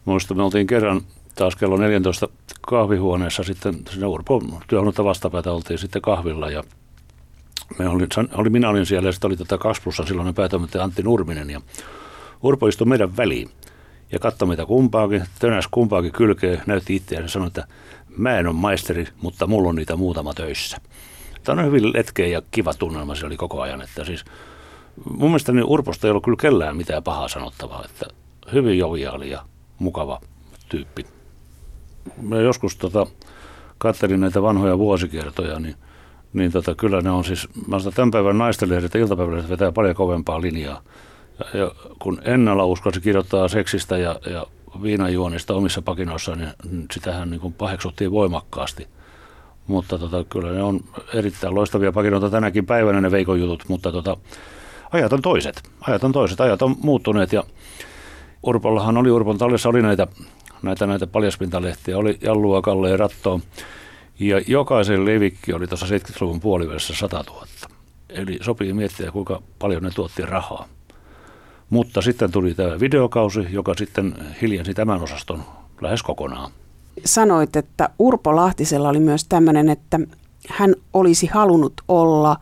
[0.06, 1.02] Muista me oltiin kerran
[1.36, 2.28] taas kello 14
[2.62, 6.64] kahvihuoneessa sitten siinä Urpo työhuonetta vastapäätä oltiin sitten kahvilla ja
[7.80, 11.04] me oli, oli, minä olin siellä ja sitten oli tätä 2 plussa silloinen päätoimittaja Antti
[11.04, 11.62] Nurminen ja
[12.44, 13.50] Urpo istui meidän väliin
[14.12, 17.68] ja katsoi meitä kumpaakin, tönäs kumpaakin kylkeä, näytti itseään ja sanoi, että
[18.18, 20.78] mä en ole maisteri, mutta mulla on niitä muutama töissä.
[21.44, 24.26] Tämä on hyvin letkeä ja kiva tunnelma se oli koko ajan, että siis
[25.06, 28.06] mun mielestä niin Urposta ei ollut kyllä kellään mitään pahaa sanottavaa, että
[28.54, 29.42] hyvin joviaali ja
[29.80, 30.22] mukava
[30.70, 31.06] tyyppi.
[32.22, 33.08] Mä joskus tota,
[33.78, 35.76] katselin näitä vanhoja vuosikertoja, niin,
[36.34, 39.96] niin tota, kyllä ne on siis, mä sanon, tämän päivän naistenlehdet ja iltapäivälehdet vetää paljon
[39.96, 40.82] kovempaa linjaa.
[41.40, 44.46] Ja, ja kun Ennala uskalsi kirjoittaa seksistä ja, ja
[44.84, 48.88] viinajuonista omissa pakinoissaan, niin sitähän niin kuin paheksuttiin voimakkaasti.
[49.68, 50.80] Mutta tota, kyllä ne on
[51.14, 54.18] erittäin loistavia pakinoita tänäkin päivänä ne Veikon jutut, mutta tota,
[54.92, 55.64] ajat on toiset.
[55.82, 57.44] Ajat on toiset, ajat on muuttuneet ja
[58.44, 60.08] Urpollahan oli, Urpon tallessa oli näitä,
[60.62, 63.40] näitä, näitä paljaspintalehtiä, oli Jallua, Kalle ja Rattoa.
[64.20, 67.48] Ja jokaisen levikki oli tuossa 70-luvun puolivälissä 100 000.
[68.10, 70.68] Eli sopii miettiä, kuinka paljon ne tuotti rahaa.
[71.70, 75.44] Mutta sitten tuli tämä videokausi, joka sitten hiljensi tämän osaston
[75.82, 76.52] lähes kokonaan.
[77.06, 80.00] Sanoit, että Urpo Lahtisella oli myös tämmöinen, että
[80.50, 82.38] hän olisi halunnut olla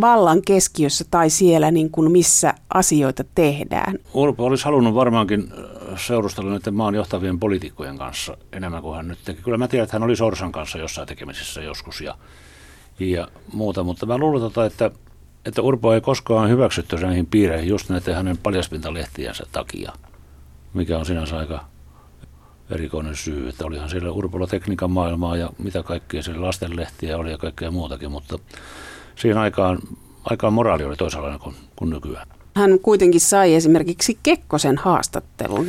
[0.00, 3.98] vallan keskiössä tai siellä, niin kuin missä asioita tehdään.
[4.14, 5.52] Urpo olisi halunnut varmaankin
[5.96, 9.42] seurustella näiden maan johtavien poliitikkojen kanssa enemmän kuin hän nyt teki.
[9.42, 12.14] Kyllä mä tiedän, että hän oli Sorsan kanssa jossain tekemisissä joskus ja,
[13.00, 14.90] ja muuta, mutta mä luulen, tota, että
[15.46, 19.92] että Urpo ei koskaan hyväksytty näihin piireihin just näiden hänen paljaspintalehtiensä takia,
[20.74, 21.64] mikä on sinänsä aika
[22.70, 27.38] erikoinen syy, että olihan siellä Urpolla tekniikan maailmaa ja mitä kaikkea siellä lastenlehtiä oli ja
[27.38, 28.38] kaikkea muutakin, mutta
[29.14, 29.78] siihen aikaan,
[30.24, 32.28] aikaan moraali oli toisenlainen kuin, kuin nykyään.
[32.56, 35.68] Hän kuitenkin sai esimerkiksi Kekkosen haastattelun.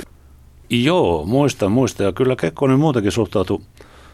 [0.69, 2.03] Joo, muista, muista.
[2.03, 3.59] Ja kyllä Kekkonen muutenkin suhtautui,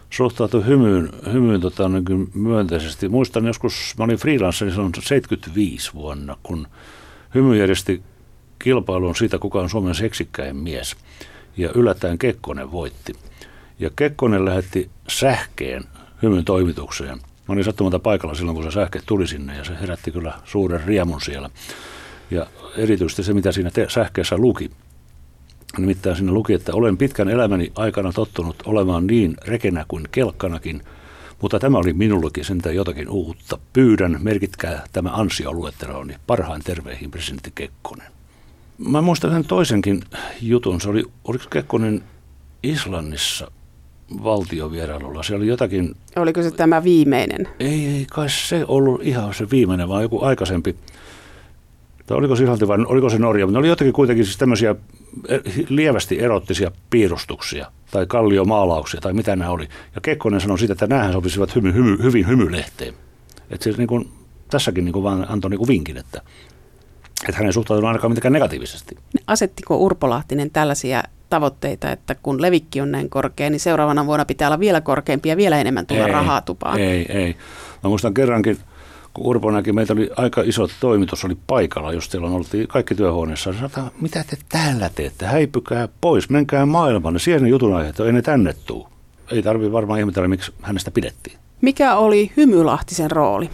[0.10, 3.10] suhtautui hymyyn, hymyyn tota, niin myönteisesti.
[3.10, 6.68] Muistan joskus, mä olin freelancer silloin 75 vuonna, kun
[7.36, 8.02] hymy järjesti
[8.60, 10.96] kilpailun siitä, kuka on Suomen seksikkäin mies.
[11.58, 13.14] Ja yllättäen Kekkonen voitti.
[13.80, 15.84] Ja Kekkonen lähetti sähkeen
[16.22, 17.18] hymyn toimitukseen.
[17.18, 20.84] Mä olin sattumalta paikalla silloin, kun se sähke tuli sinne ja se herätti kyllä suuren
[20.86, 21.50] riemun siellä.
[22.32, 24.72] Ja erityisesti se, mitä siinä te- sähkeessä luki.
[25.78, 30.82] Nimittäin siinä luki, että olen pitkän elämäni aikana tottunut olemaan niin rekenä kuin kelkkanakin,
[31.42, 33.60] mutta tämä oli minullekin sentään jotakin uutta.
[33.74, 36.16] Pyydän, merkitkää tämä ansioluettelooni.
[36.28, 38.08] Parhain terveihin presidentti Kekkonen.
[38.78, 40.04] Mä muistan sen toisenkin
[40.42, 40.82] jutun.
[40.82, 42.04] Se oli, oliko Kekkonen
[42.64, 43.52] Islannissa
[44.24, 45.24] valtiovierailulla?
[45.24, 45.96] Se oli jotakin...
[46.16, 47.48] Oliko se tämä viimeinen?
[47.60, 50.76] Ei, ei kai se ollut ihan se viimeinen, vaan joku aikaisempi.
[52.10, 53.46] Tai oliko se Islanti vai oliko se Norja?
[53.46, 54.76] Mutta ne oli jotakin kuitenkin siis tämmöisiä
[55.70, 59.68] lievästi erottisia piirustuksia tai kalliomaalauksia tai mitä nämä oli.
[59.96, 62.94] Ja Kekkonen sanoi siitä, että näähän sopisivat hymy, hymy, hyvin hymylehteen.
[63.50, 64.12] Että se niin kuin,
[64.50, 66.22] tässäkin niin kuin vaan antoi niin kuin vinkin, että,
[67.28, 68.98] että hän ei suhtautunut ainakaan mitenkään negatiivisesti.
[69.28, 74.48] Asettiko Urpo Lahtinen tällaisia tavoitteita, että kun levikki on näin korkea, niin seuraavana vuonna pitää
[74.48, 76.80] olla vielä korkeampi ja vielä enemmän tulla ei, rahaa tupaan?
[76.80, 77.36] Ei, ei.
[77.84, 78.58] Mä muistan kerrankin,
[79.20, 83.54] kun Urpo näki, meitä oli aika iso toimitus, oli paikalla, just silloin oltiin kaikki työhuoneessa.
[83.54, 85.26] Sanotaan, mitä te täällä teette?
[85.26, 87.20] Häipykää pois, menkää maailmaan.
[87.20, 88.88] Siellä ne jutun aiheet, ei ne tänne tuu.
[89.32, 91.38] Ei tarvi varmaan ihmetellä, miksi hänestä pidettiin.
[91.62, 93.50] Mikä oli Hymylahtisen rooli?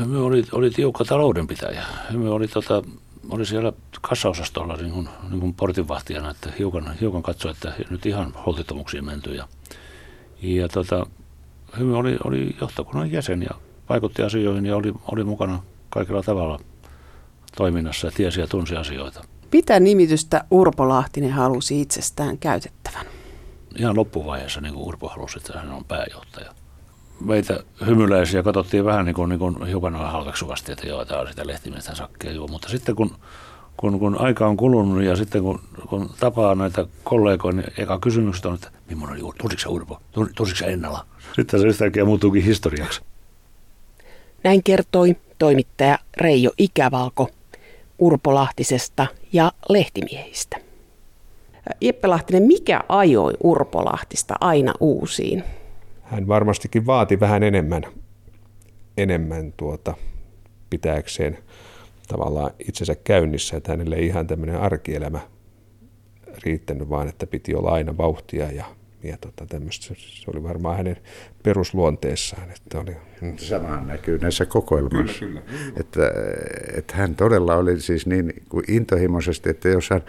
[0.00, 1.82] Hymy oli, oli tiukka taloudenpitäjä.
[2.12, 2.82] Hymy oli, tota,
[3.30, 8.32] oli siellä kassaosastolla niin kuin, niin kuin portinvahtijana, että hiukan, hiukan katsoi, että nyt ihan
[8.46, 9.34] holtittomuksiin menty.
[9.34, 9.48] Ja,
[10.42, 11.06] ja tota,
[11.78, 13.50] Hymy oli, oli johtokunnan jäsen ja
[13.88, 16.60] vaikutti asioihin ja oli, oli mukana kaikilla tavalla
[17.56, 19.24] toiminnassa ja tiesi ja tunsi asioita.
[19.52, 23.06] Mitä nimitystä Urpo Lahtinen halusi itsestään käytettävän?
[23.78, 26.50] Ihan loppuvaiheessa niin kuin Urpo halusi, että hän on pääjohtaja.
[27.20, 31.46] Meitä hymyläisiä katsottiin vähän niin kuin, niin kuin hiukan halveksuvasti, että joo, tämä on sitä
[31.46, 32.46] lehtimiestä sakkia, joo.
[32.46, 33.16] Mutta sitten kun,
[33.76, 38.46] kun, kun aika on kulunut ja sitten kun, kun tapaa näitä kollegoja, niin eka kysymys
[38.46, 41.06] on, että millainen oli, tulisiko se Urpo, tulisiko se Ennala?
[41.36, 43.02] Sitten se yhtäkkiä muuttuukin historiaksi.
[44.44, 47.28] Näin kertoi toimittaja Reijo Ikävalko
[47.98, 50.56] Urpolahtisesta ja lehtimiehistä.
[51.80, 55.44] Jeppe Lahtinen, mikä ajoi Urpolahtista aina uusiin?
[56.02, 57.82] Hän varmastikin vaati vähän enemmän,
[58.96, 59.94] enemmän tuota,
[60.70, 61.38] pitääkseen
[62.08, 65.20] tavallaan itsensä käynnissä, että hänelle ei ihan tämmöinen arkielämä
[66.44, 68.64] riittänyt, vaan että piti olla aina vauhtia ja
[69.04, 70.96] ja tota, tämmöistä, se oli varmaan hänen
[71.42, 72.50] perusluonteessaan.
[72.50, 73.36] Että oli, mm.
[73.36, 75.18] Samahan näkyy näissä kokoelmissa.
[75.18, 75.72] Kyllä, kyllä.
[75.80, 76.12] Että,
[76.76, 80.02] että hän todella oli siis niin kuin intohimoisesti, että jos hän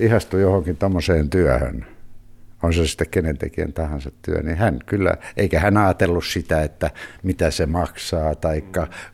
[0.00, 1.86] ihastui johonkin tämmöiseen työhön,
[2.62, 6.90] on se sitten kenen tekijän tahansa työ, niin hän kyllä, eikä hän ajatellut sitä, että
[7.22, 8.64] mitä se maksaa tai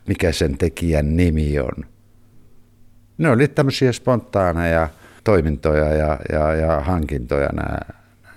[0.07, 1.85] mikä sen tekijän nimi on.
[3.17, 4.89] Ne oli tämmöisiä spontaaneja
[5.23, 7.77] toimintoja ja, ja, ja hankintoja nämä,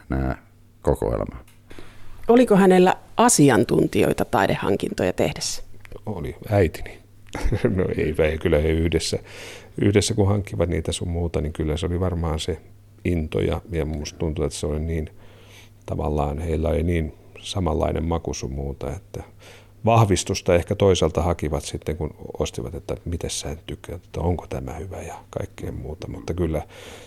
[0.08, 0.36] nämä
[0.82, 1.36] kokoelma.
[2.28, 5.62] Oliko hänellä asiantuntijoita taidehankintoja tehdessä?
[6.06, 7.02] Oli äitini.
[7.76, 9.18] No ei, ei kyllä ei yhdessä,
[9.80, 12.58] yhdessä kun hankkivat niitä sun muuta, niin kyllä se oli varmaan se
[13.04, 15.10] into ja, ja musta tuntuu, että se oli niin
[15.86, 19.22] tavallaan, heillä oli niin samanlainen maku sun muuta, että
[19.84, 25.02] vahvistusta ehkä toisaalta hakivat sitten, kun ostivat, että miten sä tykkäät, että onko tämä hyvä
[25.02, 26.62] ja kaikkea muuta, mutta kyllä,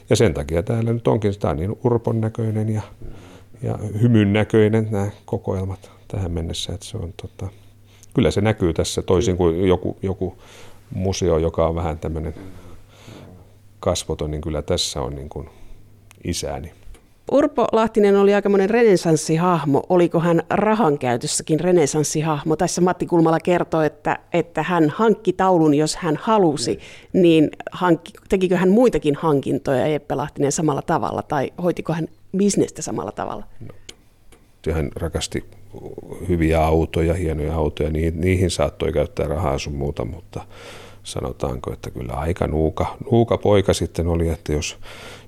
[0.09, 2.81] ja sen takia täällä nyt onkin, sitä niin urpon näköinen ja
[3.63, 6.73] ja hymyn näköinen nämä kokoelmat tähän mennessä.
[6.73, 7.47] Että se on, tota,
[8.13, 10.37] kyllä se näkyy tässä toisin kuin joku, joku
[10.93, 12.33] museo, joka on vähän tämmöinen
[13.79, 15.49] kasvoton, niin kyllä tässä on niin kuin
[16.23, 16.73] isäni.
[17.31, 19.83] Urpo Lahtinen oli aikamoinen renesanssihahmo.
[19.89, 22.55] Oliko hän rahan käytössäkin renesanssihahmo?
[22.55, 26.79] Tässä Matti Kulmala kertoi, että, että hän hankki taulun, jos hän halusi,
[27.13, 32.07] niin hankki, tekikö hän muitakin hankintoja Jeppe Lahtinen samalla tavalla tai hoitiko hän
[32.37, 33.43] bisnestä samalla tavalla?
[33.59, 35.45] No, hän rakasti
[36.29, 40.45] hyviä autoja, hienoja autoja, niin niihin saattoi käyttää rahaa sun muuta, mutta
[41.03, 44.77] sanotaanko, että kyllä aika nuuka, nuuka poika sitten oli, että jos,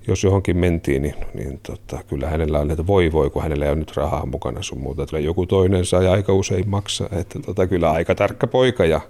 [0.08, 3.72] jos johonkin mentiin, niin, niin tota, kyllä hänellä oli, että voi voi, kun hänellä ei
[3.72, 5.04] ole nyt rahaa mukana sun muuta.
[5.04, 9.02] Että joku toinen sai aika usein maksaa, että tota, kyllä aika tarkka poika ja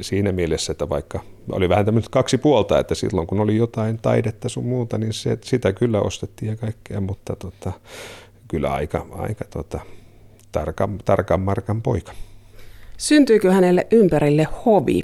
[0.00, 1.20] siinä mielessä, että vaikka
[1.52, 5.38] oli vähän tämmöistä kaksi puolta, että silloin kun oli jotain taidetta sun muuta, niin se,
[5.44, 7.72] sitä kyllä ostettiin ja kaikkea, mutta tota,
[8.48, 9.80] kyllä aika, aika tota,
[10.52, 12.12] tarkan, tarkan markan poika.
[12.96, 15.02] Syntyykö hänelle ympärille hovi?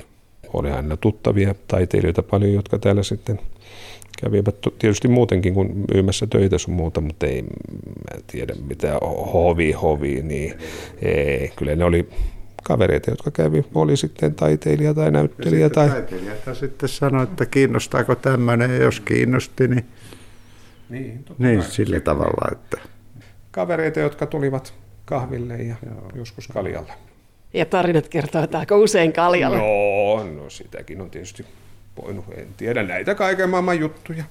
[0.53, 3.41] Oli aina tuttavia taiteilijoita paljon, jotka täällä sitten
[4.17, 8.99] kävivät tietysti muutenkin kuin myymässä töitä sun muuta, mutta ei mä tiedä mitä
[9.33, 10.55] hovi hovi, niin
[11.03, 12.09] ei, kyllä ne oli
[12.63, 15.71] kavereita, jotka kävi, oli sitten taiteilija tai näyttelijä.
[15.71, 15.89] Tai...
[15.89, 19.85] Taiteilija sitten sanoi, että kiinnostaako tämmöinen, ja jos kiinnosti, niin,
[20.89, 22.49] niin, niin sillä tavalla.
[22.53, 22.81] Että...
[23.51, 24.75] Kavereita, jotka tulivat
[25.05, 26.11] kahville ja Joo.
[26.15, 26.93] joskus kaljalle.
[27.55, 29.59] Ja tarinat kertoo, että aika usein kaljalle.
[29.59, 31.45] No, no sitäkin on tietysti
[32.03, 34.25] voinut, en tiedä näitä kaiken maailman juttuja.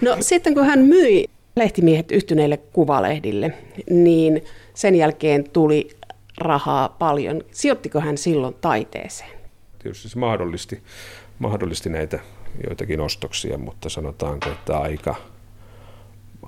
[0.00, 1.24] No sitten kun hän myi
[1.56, 3.52] lehtimiehet yhtyneille kuvalehdille,
[3.90, 5.90] niin sen jälkeen tuli
[6.38, 7.42] rahaa paljon.
[7.50, 9.30] Sijoittiko hän silloin taiteeseen?
[9.78, 10.82] Tietysti se mahdollisti,
[11.38, 12.18] mahdollisti näitä
[12.66, 15.14] joitakin ostoksia, mutta sanotaanko, että aika,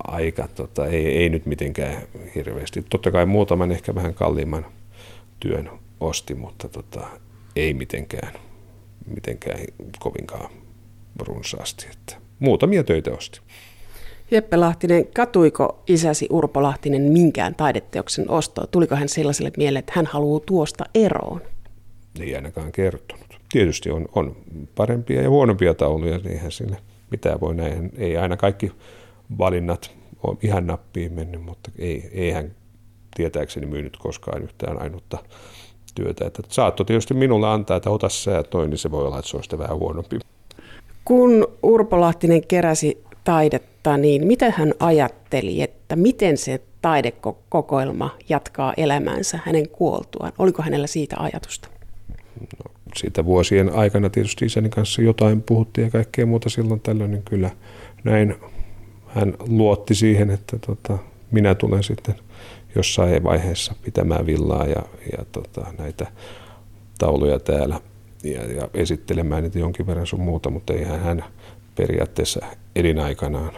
[0.04, 1.96] aika tota, ei, ei nyt mitenkään
[2.34, 2.84] hirveästi.
[2.90, 4.66] Totta kai muutaman ehkä vähän kalliimman
[5.40, 7.06] työn osti, mutta tota,
[7.56, 8.32] ei mitenkään,
[9.06, 9.58] mitenkään
[9.98, 10.50] kovinkaan
[11.18, 11.86] runsaasti.
[11.90, 13.40] Että muutamia töitä osti.
[14.30, 18.66] Jeppe Lahtinen, katuiko isäsi Urpo Lahtinen minkään taideteoksen ostoa?
[18.66, 21.40] Tuliko hän sellaiselle mieleen, että hän haluaa tuosta eroon?
[22.20, 23.40] Ei ainakaan kertonut.
[23.52, 24.36] Tietysti on, on
[24.74, 26.76] parempia ja huonompia tauluja, niin eihän sinne
[27.10, 27.92] mitään voi näin.
[27.96, 28.72] Ei aina kaikki
[29.38, 29.90] valinnat
[30.22, 32.54] ole ihan nappiin mennyt, mutta ei, ei hän
[33.16, 35.18] tietääkseni myynyt koskaan yhtään ainutta
[35.94, 36.26] työtä.
[36.26, 39.36] Että saatto tietysti minulle antaa, että ota sä toi, niin se voi olla, että se
[39.36, 40.18] on sitten vähän huonompi.
[41.04, 49.38] Kun Urpo Lahtinen keräsi taidetta, niin mitä hän ajatteli, että miten se taidekokoelma jatkaa elämäänsä
[49.44, 50.32] hänen kuoltuaan?
[50.38, 51.68] Oliko hänellä siitä ajatusta?
[52.40, 57.22] No, siitä vuosien aikana tietysti isäni kanssa jotain puhuttiin ja kaikkea muuta silloin tällöin, niin
[57.22, 57.50] kyllä
[58.04, 58.34] näin
[59.06, 60.98] hän luotti siihen, että tota,
[61.30, 62.14] minä tulen sitten
[62.76, 64.82] jossain vaiheessa pitämään villaa ja,
[65.12, 66.06] ja tota, näitä
[66.98, 67.80] tauluja täällä
[68.24, 71.24] ja, ja esittelemään niitä jonkin verran sun muuta, mutta eihän hän
[71.74, 72.40] periaatteessa
[72.76, 73.52] elinaikanaan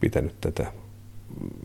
[0.00, 0.72] pitänyt tätä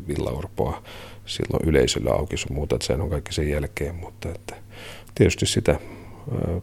[0.08, 0.84] villaurpoa
[1.26, 4.56] silloin yleisöllä auki sun muuta, että sehän on kaikki sen jälkeen, mutta että
[5.16, 5.72] tietysti sitä
[6.32, 6.62] ää,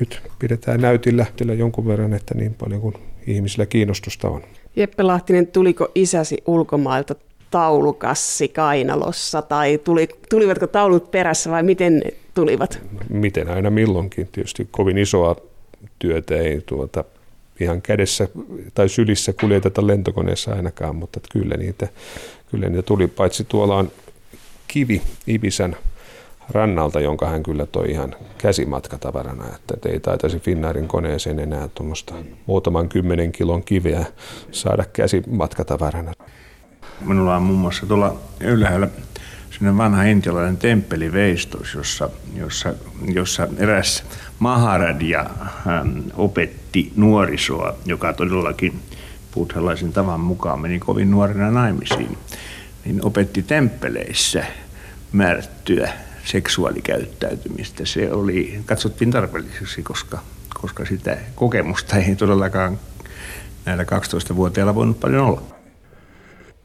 [0.00, 1.26] nyt pidetään näytillä
[1.58, 2.94] jonkun verran, että niin paljon kuin
[3.26, 4.42] ihmisillä kiinnostusta on.
[4.76, 7.14] Jeppe Lahtinen, tuliko isäsi ulkomailta
[7.54, 12.02] taulukassi kainalossa tai tuli, tulivatko taulut perässä vai miten
[12.34, 12.80] tulivat?
[13.08, 14.28] Miten aina milloinkin.
[14.32, 15.36] Tietysti kovin isoa
[15.98, 17.04] työtä ei tuota
[17.60, 18.28] ihan kädessä
[18.74, 21.88] tai sylissä kuljeteta lentokoneessa ainakaan, mutta kyllä niitä,
[22.50, 23.06] kyllä niitä tuli.
[23.06, 23.92] Paitsi tuolla on
[24.68, 25.76] kivi Ibisän
[26.50, 32.14] rannalta, jonka hän kyllä toi ihan käsimatkatavarana, että ei taitaisi Finnairin koneeseen enää tuommoista
[32.46, 34.06] muutaman kymmenen kilon kiveä
[34.50, 36.12] saada käsimatkatavarana.
[37.00, 38.88] Minulla on muun muassa tuolla ylhäällä
[39.50, 42.74] sellainen vanha intialainen temppeliveistos, jossa, jossa,
[43.12, 44.04] jossa eräs
[44.38, 45.26] Maharadia
[45.64, 48.82] hän opetti nuorisoa, joka todellakin
[49.34, 52.18] buddhalaisen tavan mukaan meni kovin nuorena naimisiin,
[52.84, 54.44] niin opetti temppeleissä
[55.12, 55.92] määrättyä
[56.24, 57.84] seksuaalikäyttäytymistä.
[57.84, 60.18] Se oli, katsottiin tarpeelliseksi, koska,
[60.60, 62.78] koska sitä kokemusta ei todellakaan
[63.64, 65.53] näillä 12-vuotiailla voinut paljon olla.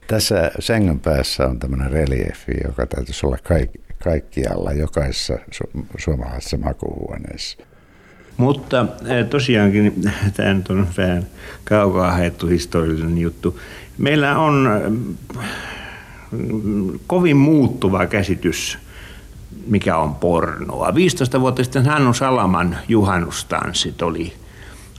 [0.10, 3.69] Tässä sängyn päässä on tämmöinen reliefi, joka täytyisi olla kaik,
[4.04, 7.58] kaikkialla, jokaisessa su- suomalaisessa makuuhuoneessa.
[8.38, 8.86] Mutta
[9.30, 9.93] tosiaankin
[10.36, 11.26] tämä nyt on vähän
[11.63, 13.60] kaukaa haettu historiallinen juttu.
[13.98, 14.69] Meillä on
[17.08, 18.78] kovin muuttuva käsitys,
[19.67, 20.95] mikä on pornoa.
[20.95, 24.34] 15 vuotta sitten Hannu Salaman juhannustanssit oli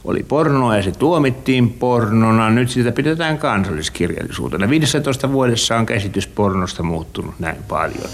[0.05, 2.51] oli pornoa ja se tuomittiin pornona.
[2.51, 4.71] Nyt sitä pidetään kansalliskirjallisuutena.
[4.71, 8.11] 15 vuodessa on käsitys pornosta muuttunut näin paljon.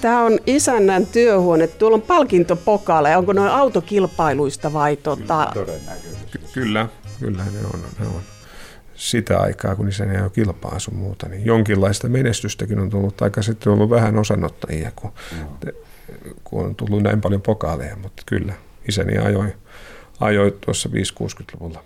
[0.00, 1.66] Tämä on isännän työhuone.
[1.66, 3.16] Tuolla on palkintopokale.
[3.16, 5.50] Onko noin autokilpailuista vai tota...
[5.54, 6.38] Todennäköisesti.
[6.52, 6.88] Kyllä,
[7.20, 7.80] kyllä ne on.
[7.98, 8.37] Ne on
[8.98, 13.72] sitä aikaa, kun isäni jo kilpaa sun muuta, niin jonkinlaista menestystäkin on tullut, aika sitten
[13.72, 15.72] ollut vähän osanottajia, kun, no.
[16.44, 18.52] kun on tullut näin paljon pokaaleja, mutta kyllä
[18.88, 19.52] isäni ajoi,
[20.20, 21.84] ajoi tuossa 5-60-luvulla.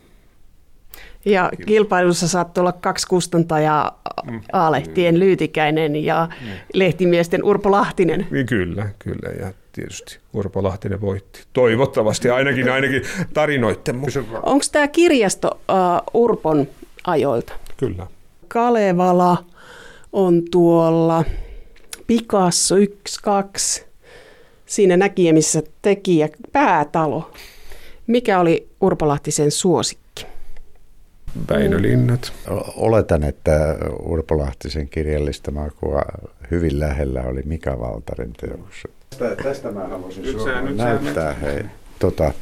[1.25, 4.40] Ja kilpailussa saattoi olla kaksi kustantajaa, mm.
[4.53, 6.48] A-lehtien Lyytikäinen ja mm.
[6.75, 8.27] lehtimiesten Urpo Lahtinen.
[8.31, 9.29] Niin kyllä, kyllä.
[9.40, 11.44] Ja tietysti Urpo Lahtinen voitti.
[11.52, 13.02] Toivottavasti ainakin, ainakin
[13.35, 14.42] tarinoitten mukaan.
[14.42, 15.60] Onko tämä kirjasto
[16.15, 16.67] uh, Urpon
[17.05, 17.53] ajoilta.
[17.77, 18.07] Kyllä.
[18.48, 19.44] Kalevala
[20.13, 21.25] on tuolla,
[22.07, 23.85] Picasso 1, 2,
[24.67, 27.31] siinä näkijämissä tekijä, päätalo.
[28.07, 30.27] Mikä oli Urpo Lahtisen suosikki?
[31.50, 32.33] Väinölinnat.
[32.77, 36.03] Oletan, että Urpo Lahtisen kirjallista makua
[36.50, 38.90] hyvin lähellä oli Mika Valtarin teokset.
[39.42, 41.63] Tästä mä haluaisin näyttää hei,
[41.98, 42.33] tota,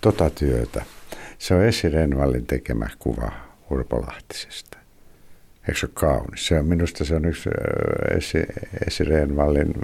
[0.00, 0.84] tota työtä.
[1.38, 4.78] Se on Esi Renvallin tekemä kuva Urpolahtisesta.
[5.68, 6.46] Eikö se ole kaunis?
[6.46, 7.50] Se on, minusta se on yksi
[8.16, 8.46] Esi,
[8.86, 9.74] Esi Renvallin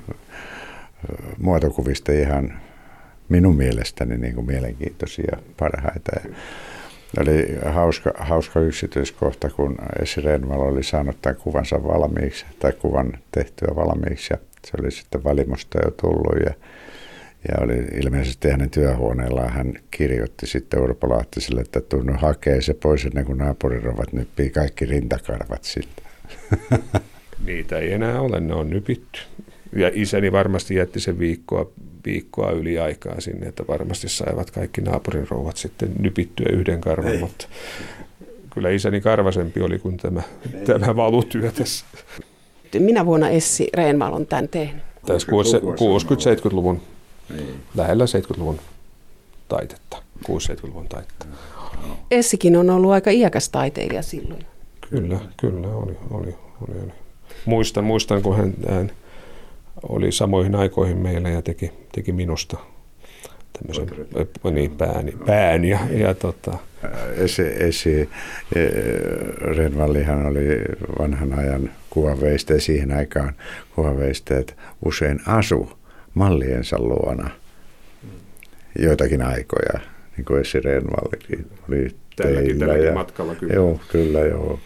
[1.39, 2.61] muotokuvista ihan
[3.29, 6.13] minun mielestäni niin kuin mielenkiintoisia parhaita.
[6.15, 6.35] Ja
[7.21, 13.69] oli hauska, hauska yksityiskohta, kun Esi Renval oli saanut tämän kuvansa valmiiksi, tai kuvan tehtyä
[13.77, 16.55] valmiiksi, ja se oli sitten valimosta jo tullut, ja,
[17.49, 17.75] ja oli
[18.05, 23.39] ilmeisesti hänen työhuoneellaan hän kirjoitti sitten Urpo Lahtiselle, että tunnu hakee se pois ennen kuin
[23.39, 26.03] naapurirovat nyppii kaikki rintakarvat siltä.
[27.47, 29.21] Niitä ei enää ole, ne on nypitty.
[29.77, 31.71] Ja isäni varmasti jätti sen viikkoa,
[32.07, 37.19] viikkoa yli aikaa sinne, että varmasti saivat kaikki naapurin rouvat sitten nypittyä yhden karvan, ei.
[37.19, 37.47] mutta
[38.55, 40.23] kyllä isäni karvasempi oli kuin tämä,
[40.65, 41.87] tämä valutyö tässä.
[42.79, 44.83] Minä vuonna Essi Reenmal on tämän tehnyt?
[45.07, 46.81] Tässä 60-70-luvun,
[47.33, 47.63] niin.
[47.75, 48.59] lähellä 70-luvun
[49.49, 51.27] taitetta, 60-70-luvun taitetta.
[52.11, 54.47] Essikin on ollut aika iäkäs taiteilija silloin.
[54.91, 56.35] Kyllä, kyllä, oli, oli,
[56.69, 56.93] oli, oli.
[57.45, 58.91] Muistan, muistan kun hän, hän
[59.89, 62.57] oli samoihin aikoihin meillä ja teki, teki minusta
[63.53, 64.07] tämmöisen
[64.55, 66.59] niin, pään, pään ja, ja tota.
[67.17, 68.11] Esi, esi
[69.57, 70.47] Renvallihan oli
[70.99, 73.35] vanhan ajan kuvaveiste siihen aikaan
[73.75, 75.82] kuvaveisteet usein asu
[76.15, 77.31] malliensa luona
[78.79, 79.81] joitakin aikoja,
[80.17, 83.55] niin kuin Esi Renvallikin oli Tälläkin, tälläkin ja, matkalla kyllä.
[83.55, 84.61] Joo, kyllä joo.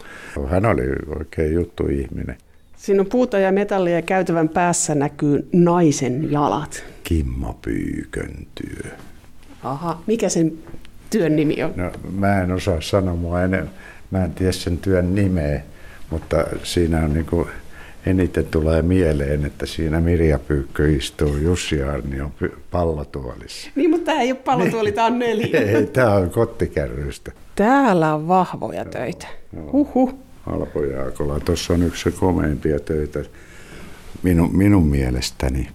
[0.47, 0.83] Hän oli
[1.19, 2.37] oikein juttu ihminen.
[2.77, 6.83] Siinä on puuta ja metallia ja käytävän päässä näkyy naisen jalat.
[7.03, 8.91] Kimmo Pyykön työ.
[9.63, 10.53] Aha, mikä sen
[11.09, 11.73] työn nimi on?
[11.75, 13.69] No, mä en osaa sanoa, mua en,
[14.11, 15.61] mä en tiedä sen työn nimeä,
[16.09, 17.47] mutta siinä on niin kuin,
[18.09, 22.31] eniten tulee mieleen, että siinä Mirja Pyykkö istuu Jussi Arnion
[22.71, 23.69] pallotuolissa.
[23.75, 25.59] Niin, mutta tämä ei ole pallotuoli, tämä on neljä.
[25.77, 27.31] ei, tämä on kottikärrystä.
[27.55, 29.27] Täällä on vahvoja töitä.
[29.71, 30.13] Huhhuh.
[30.45, 31.39] Alpo Jaakola.
[31.39, 33.23] Tuossa on yksi komeimpia töitä
[34.23, 35.67] minun, minun mielestäni.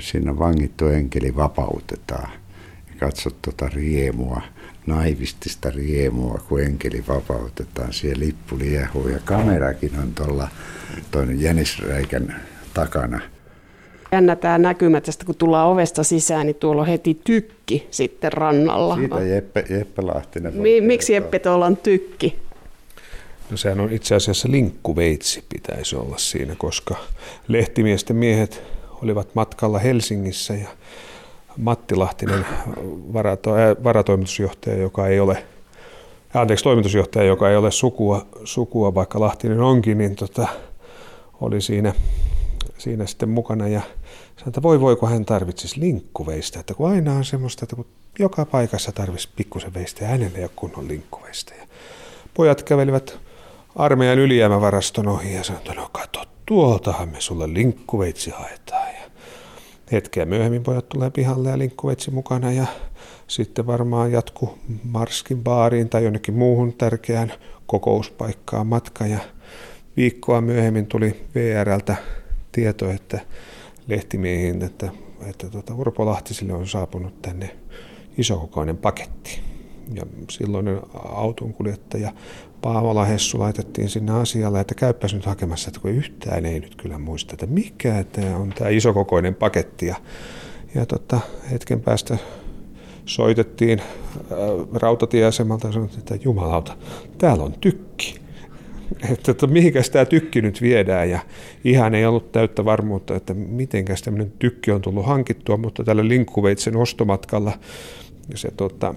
[0.00, 2.30] Siinä vangittu enkeli vapautetaan.
[2.98, 4.42] Katsot tuota riemua,
[4.86, 7.92] naivistista riemua, kun enkeli vapautetaan.
[7.92, 10.48] Siellä lippu liehuu ja kamerakin on tuolla
[11.10, 12.42] tuon Jänisräikän
[12.74, 13.20] takana.
[14.12, 18.96] Jännä tämä näkymä tästä, kun tullaan ovesta sisään, niin tuolla on heti tykki sitten rannalla.
[18.96, 20.54] Siitä Jeppe, Jeppe Lahtinen.
[20.54, 22.38] Mi- miksi Jeppe tuolla on tykki?
[23.50, 26.96] No sehän on itse asiassa linkkuveitsi pitäisi olla siinä, koska
[27.48, 28.62] lehtimiesten miehet
[29.02, 30.68] olivat matkalla Helsingissä ja
[31.56, 32.46] Matti Lahtinen,
[33.12, 35.44] varato, äh, varatoimitusjohtaja, joka ei ole,
[36.34, 40.48] anteeksi, toimitusjohtaja, joka ei ole sukua, sukua vaikka Lahtinen onkin, niin tota,
[41.40, 41.94] oli siinä,
[42.78, 43.80] siinä sitten mukana ja
[44.36, 47.86] sanoi, että voi voi, kun hän tarvitsisi linkkuveistä, että kun aina on semmoista, että kun
[48.18, 51.54] joka paikassa tarvitsisi pikkusen veistä ja hänellä ei ole kunnon linkkuveistä.
[51.54, 51.66] Ja
[52.34, 53.18] pojat kävelivät
[53.76, 59.01] armeijan ylijäämävaraston ohi ja sanoi, että no kato, tuoltahan me sulle linkkuveitsi haetaan.
[59.92, 62.66] Hetkeä myöhemmin pojat tulee pihalle ja linkkuveitsi mukana ja
[63.26, 67.32] sitten varmaan jatku Marskin baariin tai jonnekin muuhun tärkeään
[67.66, 69.18] kokouspaikkaan matka ja
[69.96, 71.96] viikkoa myöhemmin tuli VRltä
[72.52, 73.20] tieto, että
[73.86, 74.90] lehtimiehiin, että,
[75.26, 77.56] että tuota, Urpo Lahtisille on saapunut tänne
[78.18, 79.40] isokokoinen paketti.
[79.94, 82.12] Ja silloin autonkuljettaja
[82.62, 86.98] Paavola Hessu laitettiin sinne asialle, että käyppäs nyt hakemassa, että kun yhtään ei nyt kyllä
[86.98, 89.86] muista, että mikä tämä on tämä isokokoinen paketti.
[89.86, 89.96] Ja,
[90.74, 92.18] ja tota, hetken päästä
[93.04, 93.86] soitettiin äh,
[94.72, 96.76] rautatieasemalta ja sanottiin, että jumalauta,
[97.18, 98.14] täällä on tykki.
[99.12, 101.18] Että, että mihinkäs tämä tykki nyt viedään ja
[101.64, 106.76] ihan ei ollut täyttä varmuutta, että mitenkäs tämmöinen tykki on tullut hankittua, mutta tällä linkkuveitsen
[106.76, 107.52] ostomatkalla
[108.34, 108.94] se tota,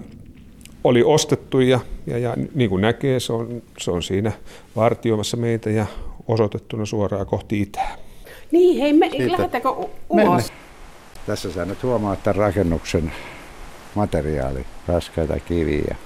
[0.88, 4.32] oli ostettu ja, ja, ja niin kuin näkee, se on, se on siinä
[4.76, 5.86] vartioimassa meitä ja
[6.28, 7.96] osoitettuna suoraan kohti itää.
[8.50, 9.92] Niin, hei, me, lähdetäänkö ulos?
[10.12, 10.42] Mennä.
[11.26, 13.12] Tässä sä nyt huomaat tämän rakennuksen
[13.94, 15.96] materiaali, raskaita kiviä.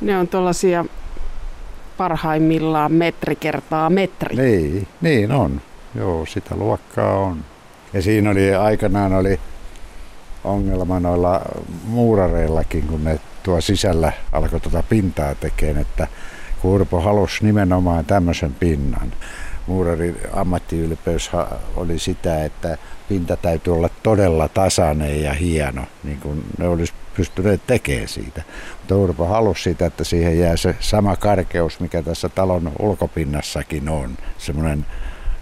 [0.00, 0.84] Ne on tuollaisia
[1.96, 4.36] parhaimmillaan metri kertaa metri.
[4.36, 5.60] Niin, niin on.
[5.94, 7.44] Joo, sitä luokkaa on.
[7.92, 9.40] Ja siinä oli aikanaan oli
[10.44, 11.40] ongelma noilla
[11.84, 16.06] muurareillakin, kun ne tuo sisällä alkoi tuota pintaa tekemään, että
[16.62, 19.12] kun Urpo halusi nimenomaan tämmöisen pinnan.
[19.66, 21.30] Muurarin ammattiylpeys
[21.76, 22.78] oli sitä, että
[23.08, 28.42] pinta täytyy olla todella tasainen ja hieno, niin kuin ne olisi pystyneet tekemään siitä.
[28.78, 34.10] Mutta Urpo halusi sitä, että siihen jää se sama karkeus, mikä tässä talon ulkopinnassakin on.
[34.38, 34.86] Semmoinen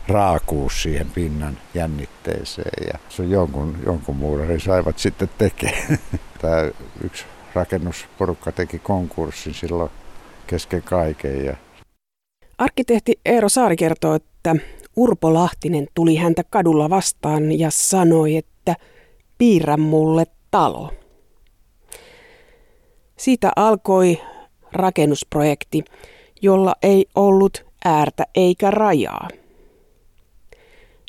[0.08, 5.98] raakuus siihen pinnan jännitteeseen ja se jonkun, jonkun muurarin saivat sitten tekemään.
[6.40, 6.70] Tämä
[7.04, 9.90] yksi rakennusporukka teki konkurssin silloin
[10.46, 11.44] kesken kaiken.
[11.44, 11.56] Ja...
[12.58, 14.56] Arkkitehti Eero Saari kertoo, että
[14.96, 18.76] Urpo Lahtinen tuli häntä kadulla vastaan ja sanoi, että
[19.38, 20.92] piirrä mulle talo.
[23.16, 24.20] Siitä alkoi
[24.72, 25.84] rakennusprojekti,
[26.42, 29.28] jolla ei ollut äärtä eikä rajaa.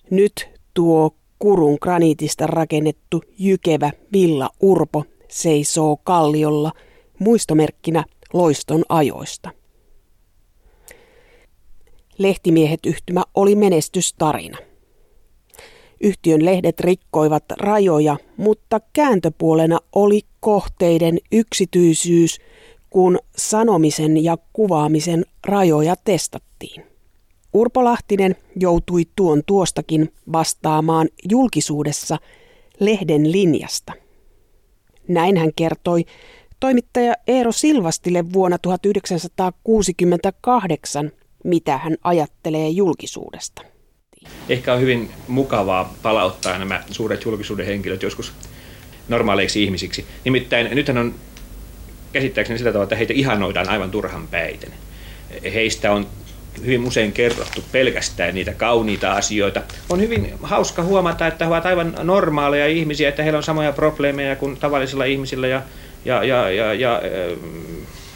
[0.10, 6.72] Nyt tuo kurun graniitista rakennettu jykevä Villa Urpo seisoo kalliolla
[7.20, 8.04] muistomerkkinä
[8.34, 9.50] loiston ajoista.
[12.18, 14.58] Lehtimiehet yhtymä oli menestystarina.
[16.02, 22.40] Yhtiön lehdet rikkoivat rajoja, mutta kääntöpuolena oli kohteiden yksityisyys,
[22.90, 26.97] kun sanomisen ja kuvaamisen rajoja testattiin.
[27.58, 32.18] Urpo Lahtinen joutui tuon tuostakin vastaamaan julkisuudessa
[32.80, 33.94] lehden linjasta.
[35.08, 36.06] Näin hän kertoi
[36.60, 41.12] toimittaja Eero Silvastille vuonna 1968,
[41.44, 43.62] mitä hän ajattelee julkisuudesta.
[44.50, 48.34] Ehkä on hyvin mukavaa palauttaa nämä suuret julkisuuden henkilöt joskus
[49.08, 50.06] normaaleiksi ihmisiksi.
[50.26, 51.16] Nimittäin nythän on
[52.14, 54.74] käsittääkseni sillä tavalla, että heitä ihannoidaan aivan turhan päiten.
[55.54, 56.08] Heistä on
[56.66, 59.62] hyvin usein kerrottu pelkästään niitä kauniita asioita.
[59.90, 64.36] On hyvin hauska huomata, että he ovat aivan normaaleja ihmisiä, että heillä on samoja probleemeja
[64.36, 65.62] kuin tavallisilla ihmisillä ja,
[66.06, 67.02] ja, ja, ja, ja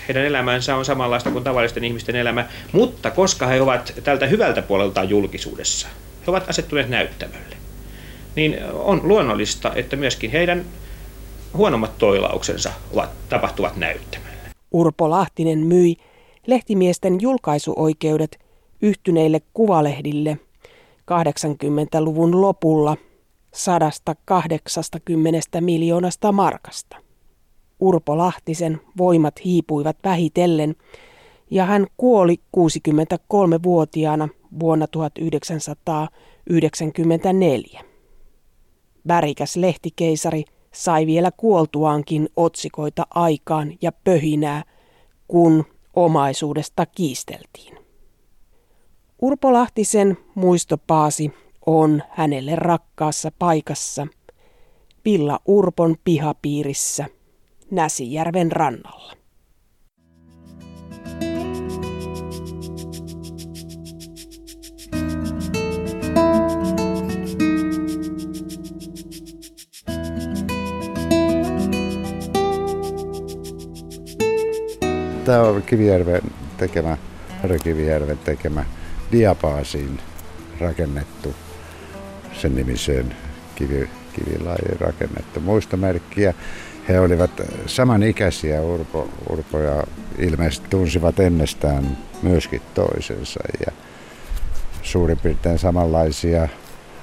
[0.08, 5.10] heidän elämänsä on samanlaista kuin tavallisten ihmisten elämä, mutta koska he ovat tältä hyvältä puoleltaan
[5.10, 5.88] julkisuudessa,
[6.28, 7.56] he ovat asettuneet näyttämölle,
[8.36, 10.66] niin on luonnollista, että myöskin heidän
[11.54, 14.32] huonommat toilauksensa ovat, tapahtuvat näyttämölle.
[14.72, 15.98] Urpo Lahtinen myi
[16.48, 18.40] lehtimiesten julkaisuoikeudet
[18.82, 20.38] yhtyneille kuvalehdille
[21.12, 22.98] 80-luvun lopulla
[23.54, 26.98] 180 miljoonasta markasta.
[27.80, 30.76] Urpo Lahtisen voimat hiipuivat vähitellen
[31.52, 34.30] ja hän kuoli 63-vuotiaana
[34.60, 37.82] vuonna 1994.
[39.08, 44.64] Värikäs lehtikeisari sai vielä kuoltuaankin otsikoita aikaan ja pöhinää,
[45.28, 47.78] kun omaisuudesta kiisteltiin.
[49.22, 51.34] Urpo Lahtisen muistopaasi
[51.66, 54.08] on hänelle rakkaassa paikassa
[55.06, 57.06] Villa Urpon pihapiirissä
[57.72, 59.21] Näsijärven rannalla.
[75.32, 76.22] Tämä on Kivijärven
[76.58, 76.98] tekemä,
[77.64, 78.66] Kivijärven tekemä
[79.12, 80.00] diapaasiin
[80.60, 81.36] rakennettu.
[82.34, 83.16] Sen nimiseen
[83.56, 85.40] kivi, kivilajiin rakennettu.
[85.40, 86.34] Muistomerkkiä.
[86.90, 87.32] He olivat
[87.66, 89.84] samanikäisiä Urpo, Urpo ja
[90.18, 93.40] ilmeisesti tunsivat ennestään myöskin toisensa.
[93.66, 93.72] Ja
[94.82, 96.48] suurin piirtein samanlaisia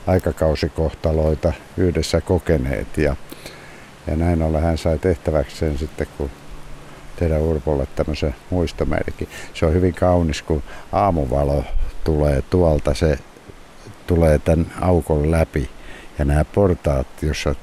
[0.07, 2.99] aikakausikohtaloita yhdessä kokeneet.
[2.99, 3.17] Ja,
[4.07, 6.31] ja näin ollen hän sai tehtäväkseen sitten kun
[7.19, 9.29] tehdä Urpolle tämmöisen muistomerkin.
[9.55, 10.63] Se on hyvin kaunis, kun
[10.93, 11.65] aamuvalo
[12.05, 13.19] tulee tuolta, se
[14.07, 15.71] tulee tämän aukon läpi
[16.19, 17.55] ja nämä portaat, jossa,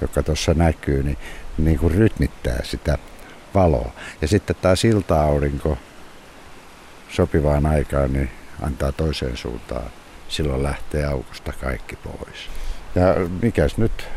[0.00, 1.18] jotka tuossa näkyy, niin,
[1.58, 2.98] niin kuin rytmittää sitä
[3.54, 3.92] valoa.
[4.20, 5.78] Ja sitten tämä silta-aurinko
[7.08, 8.30] sopivaan aikaan niin
[8.62, 9.90] antaa toiseen suuntaan.
[10.28, 12.48] Silloin lähtee aukosta kaikki pois.
[12.94, 13.02] Ja
[13.42, 14.08] mikäs nyt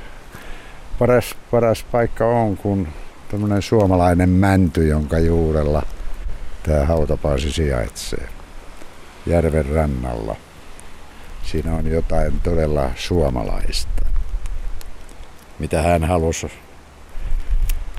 [1.00, 2.88] paras, paras paikka on, kun
[3.36, 5.84] tämmöinen suomalainen mänty, jonka juurella
[6.64, 8.30] tämä hautapaasi sijaitsee.
[9.26, 10.36] Järven rannalla.
[11.44, 14.06] Siinä on jotain todella suomalaista.
[15.60, 16.48] Mitä hän halusi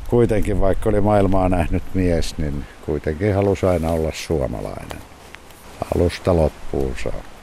[0.09, 4.99] kuitenkin, vaikka oli maailmaa nähnyt mies, niin kuitenkin halusi aina olla suomalainen.
[5.95, 7.36] Alusta loppuun saakka.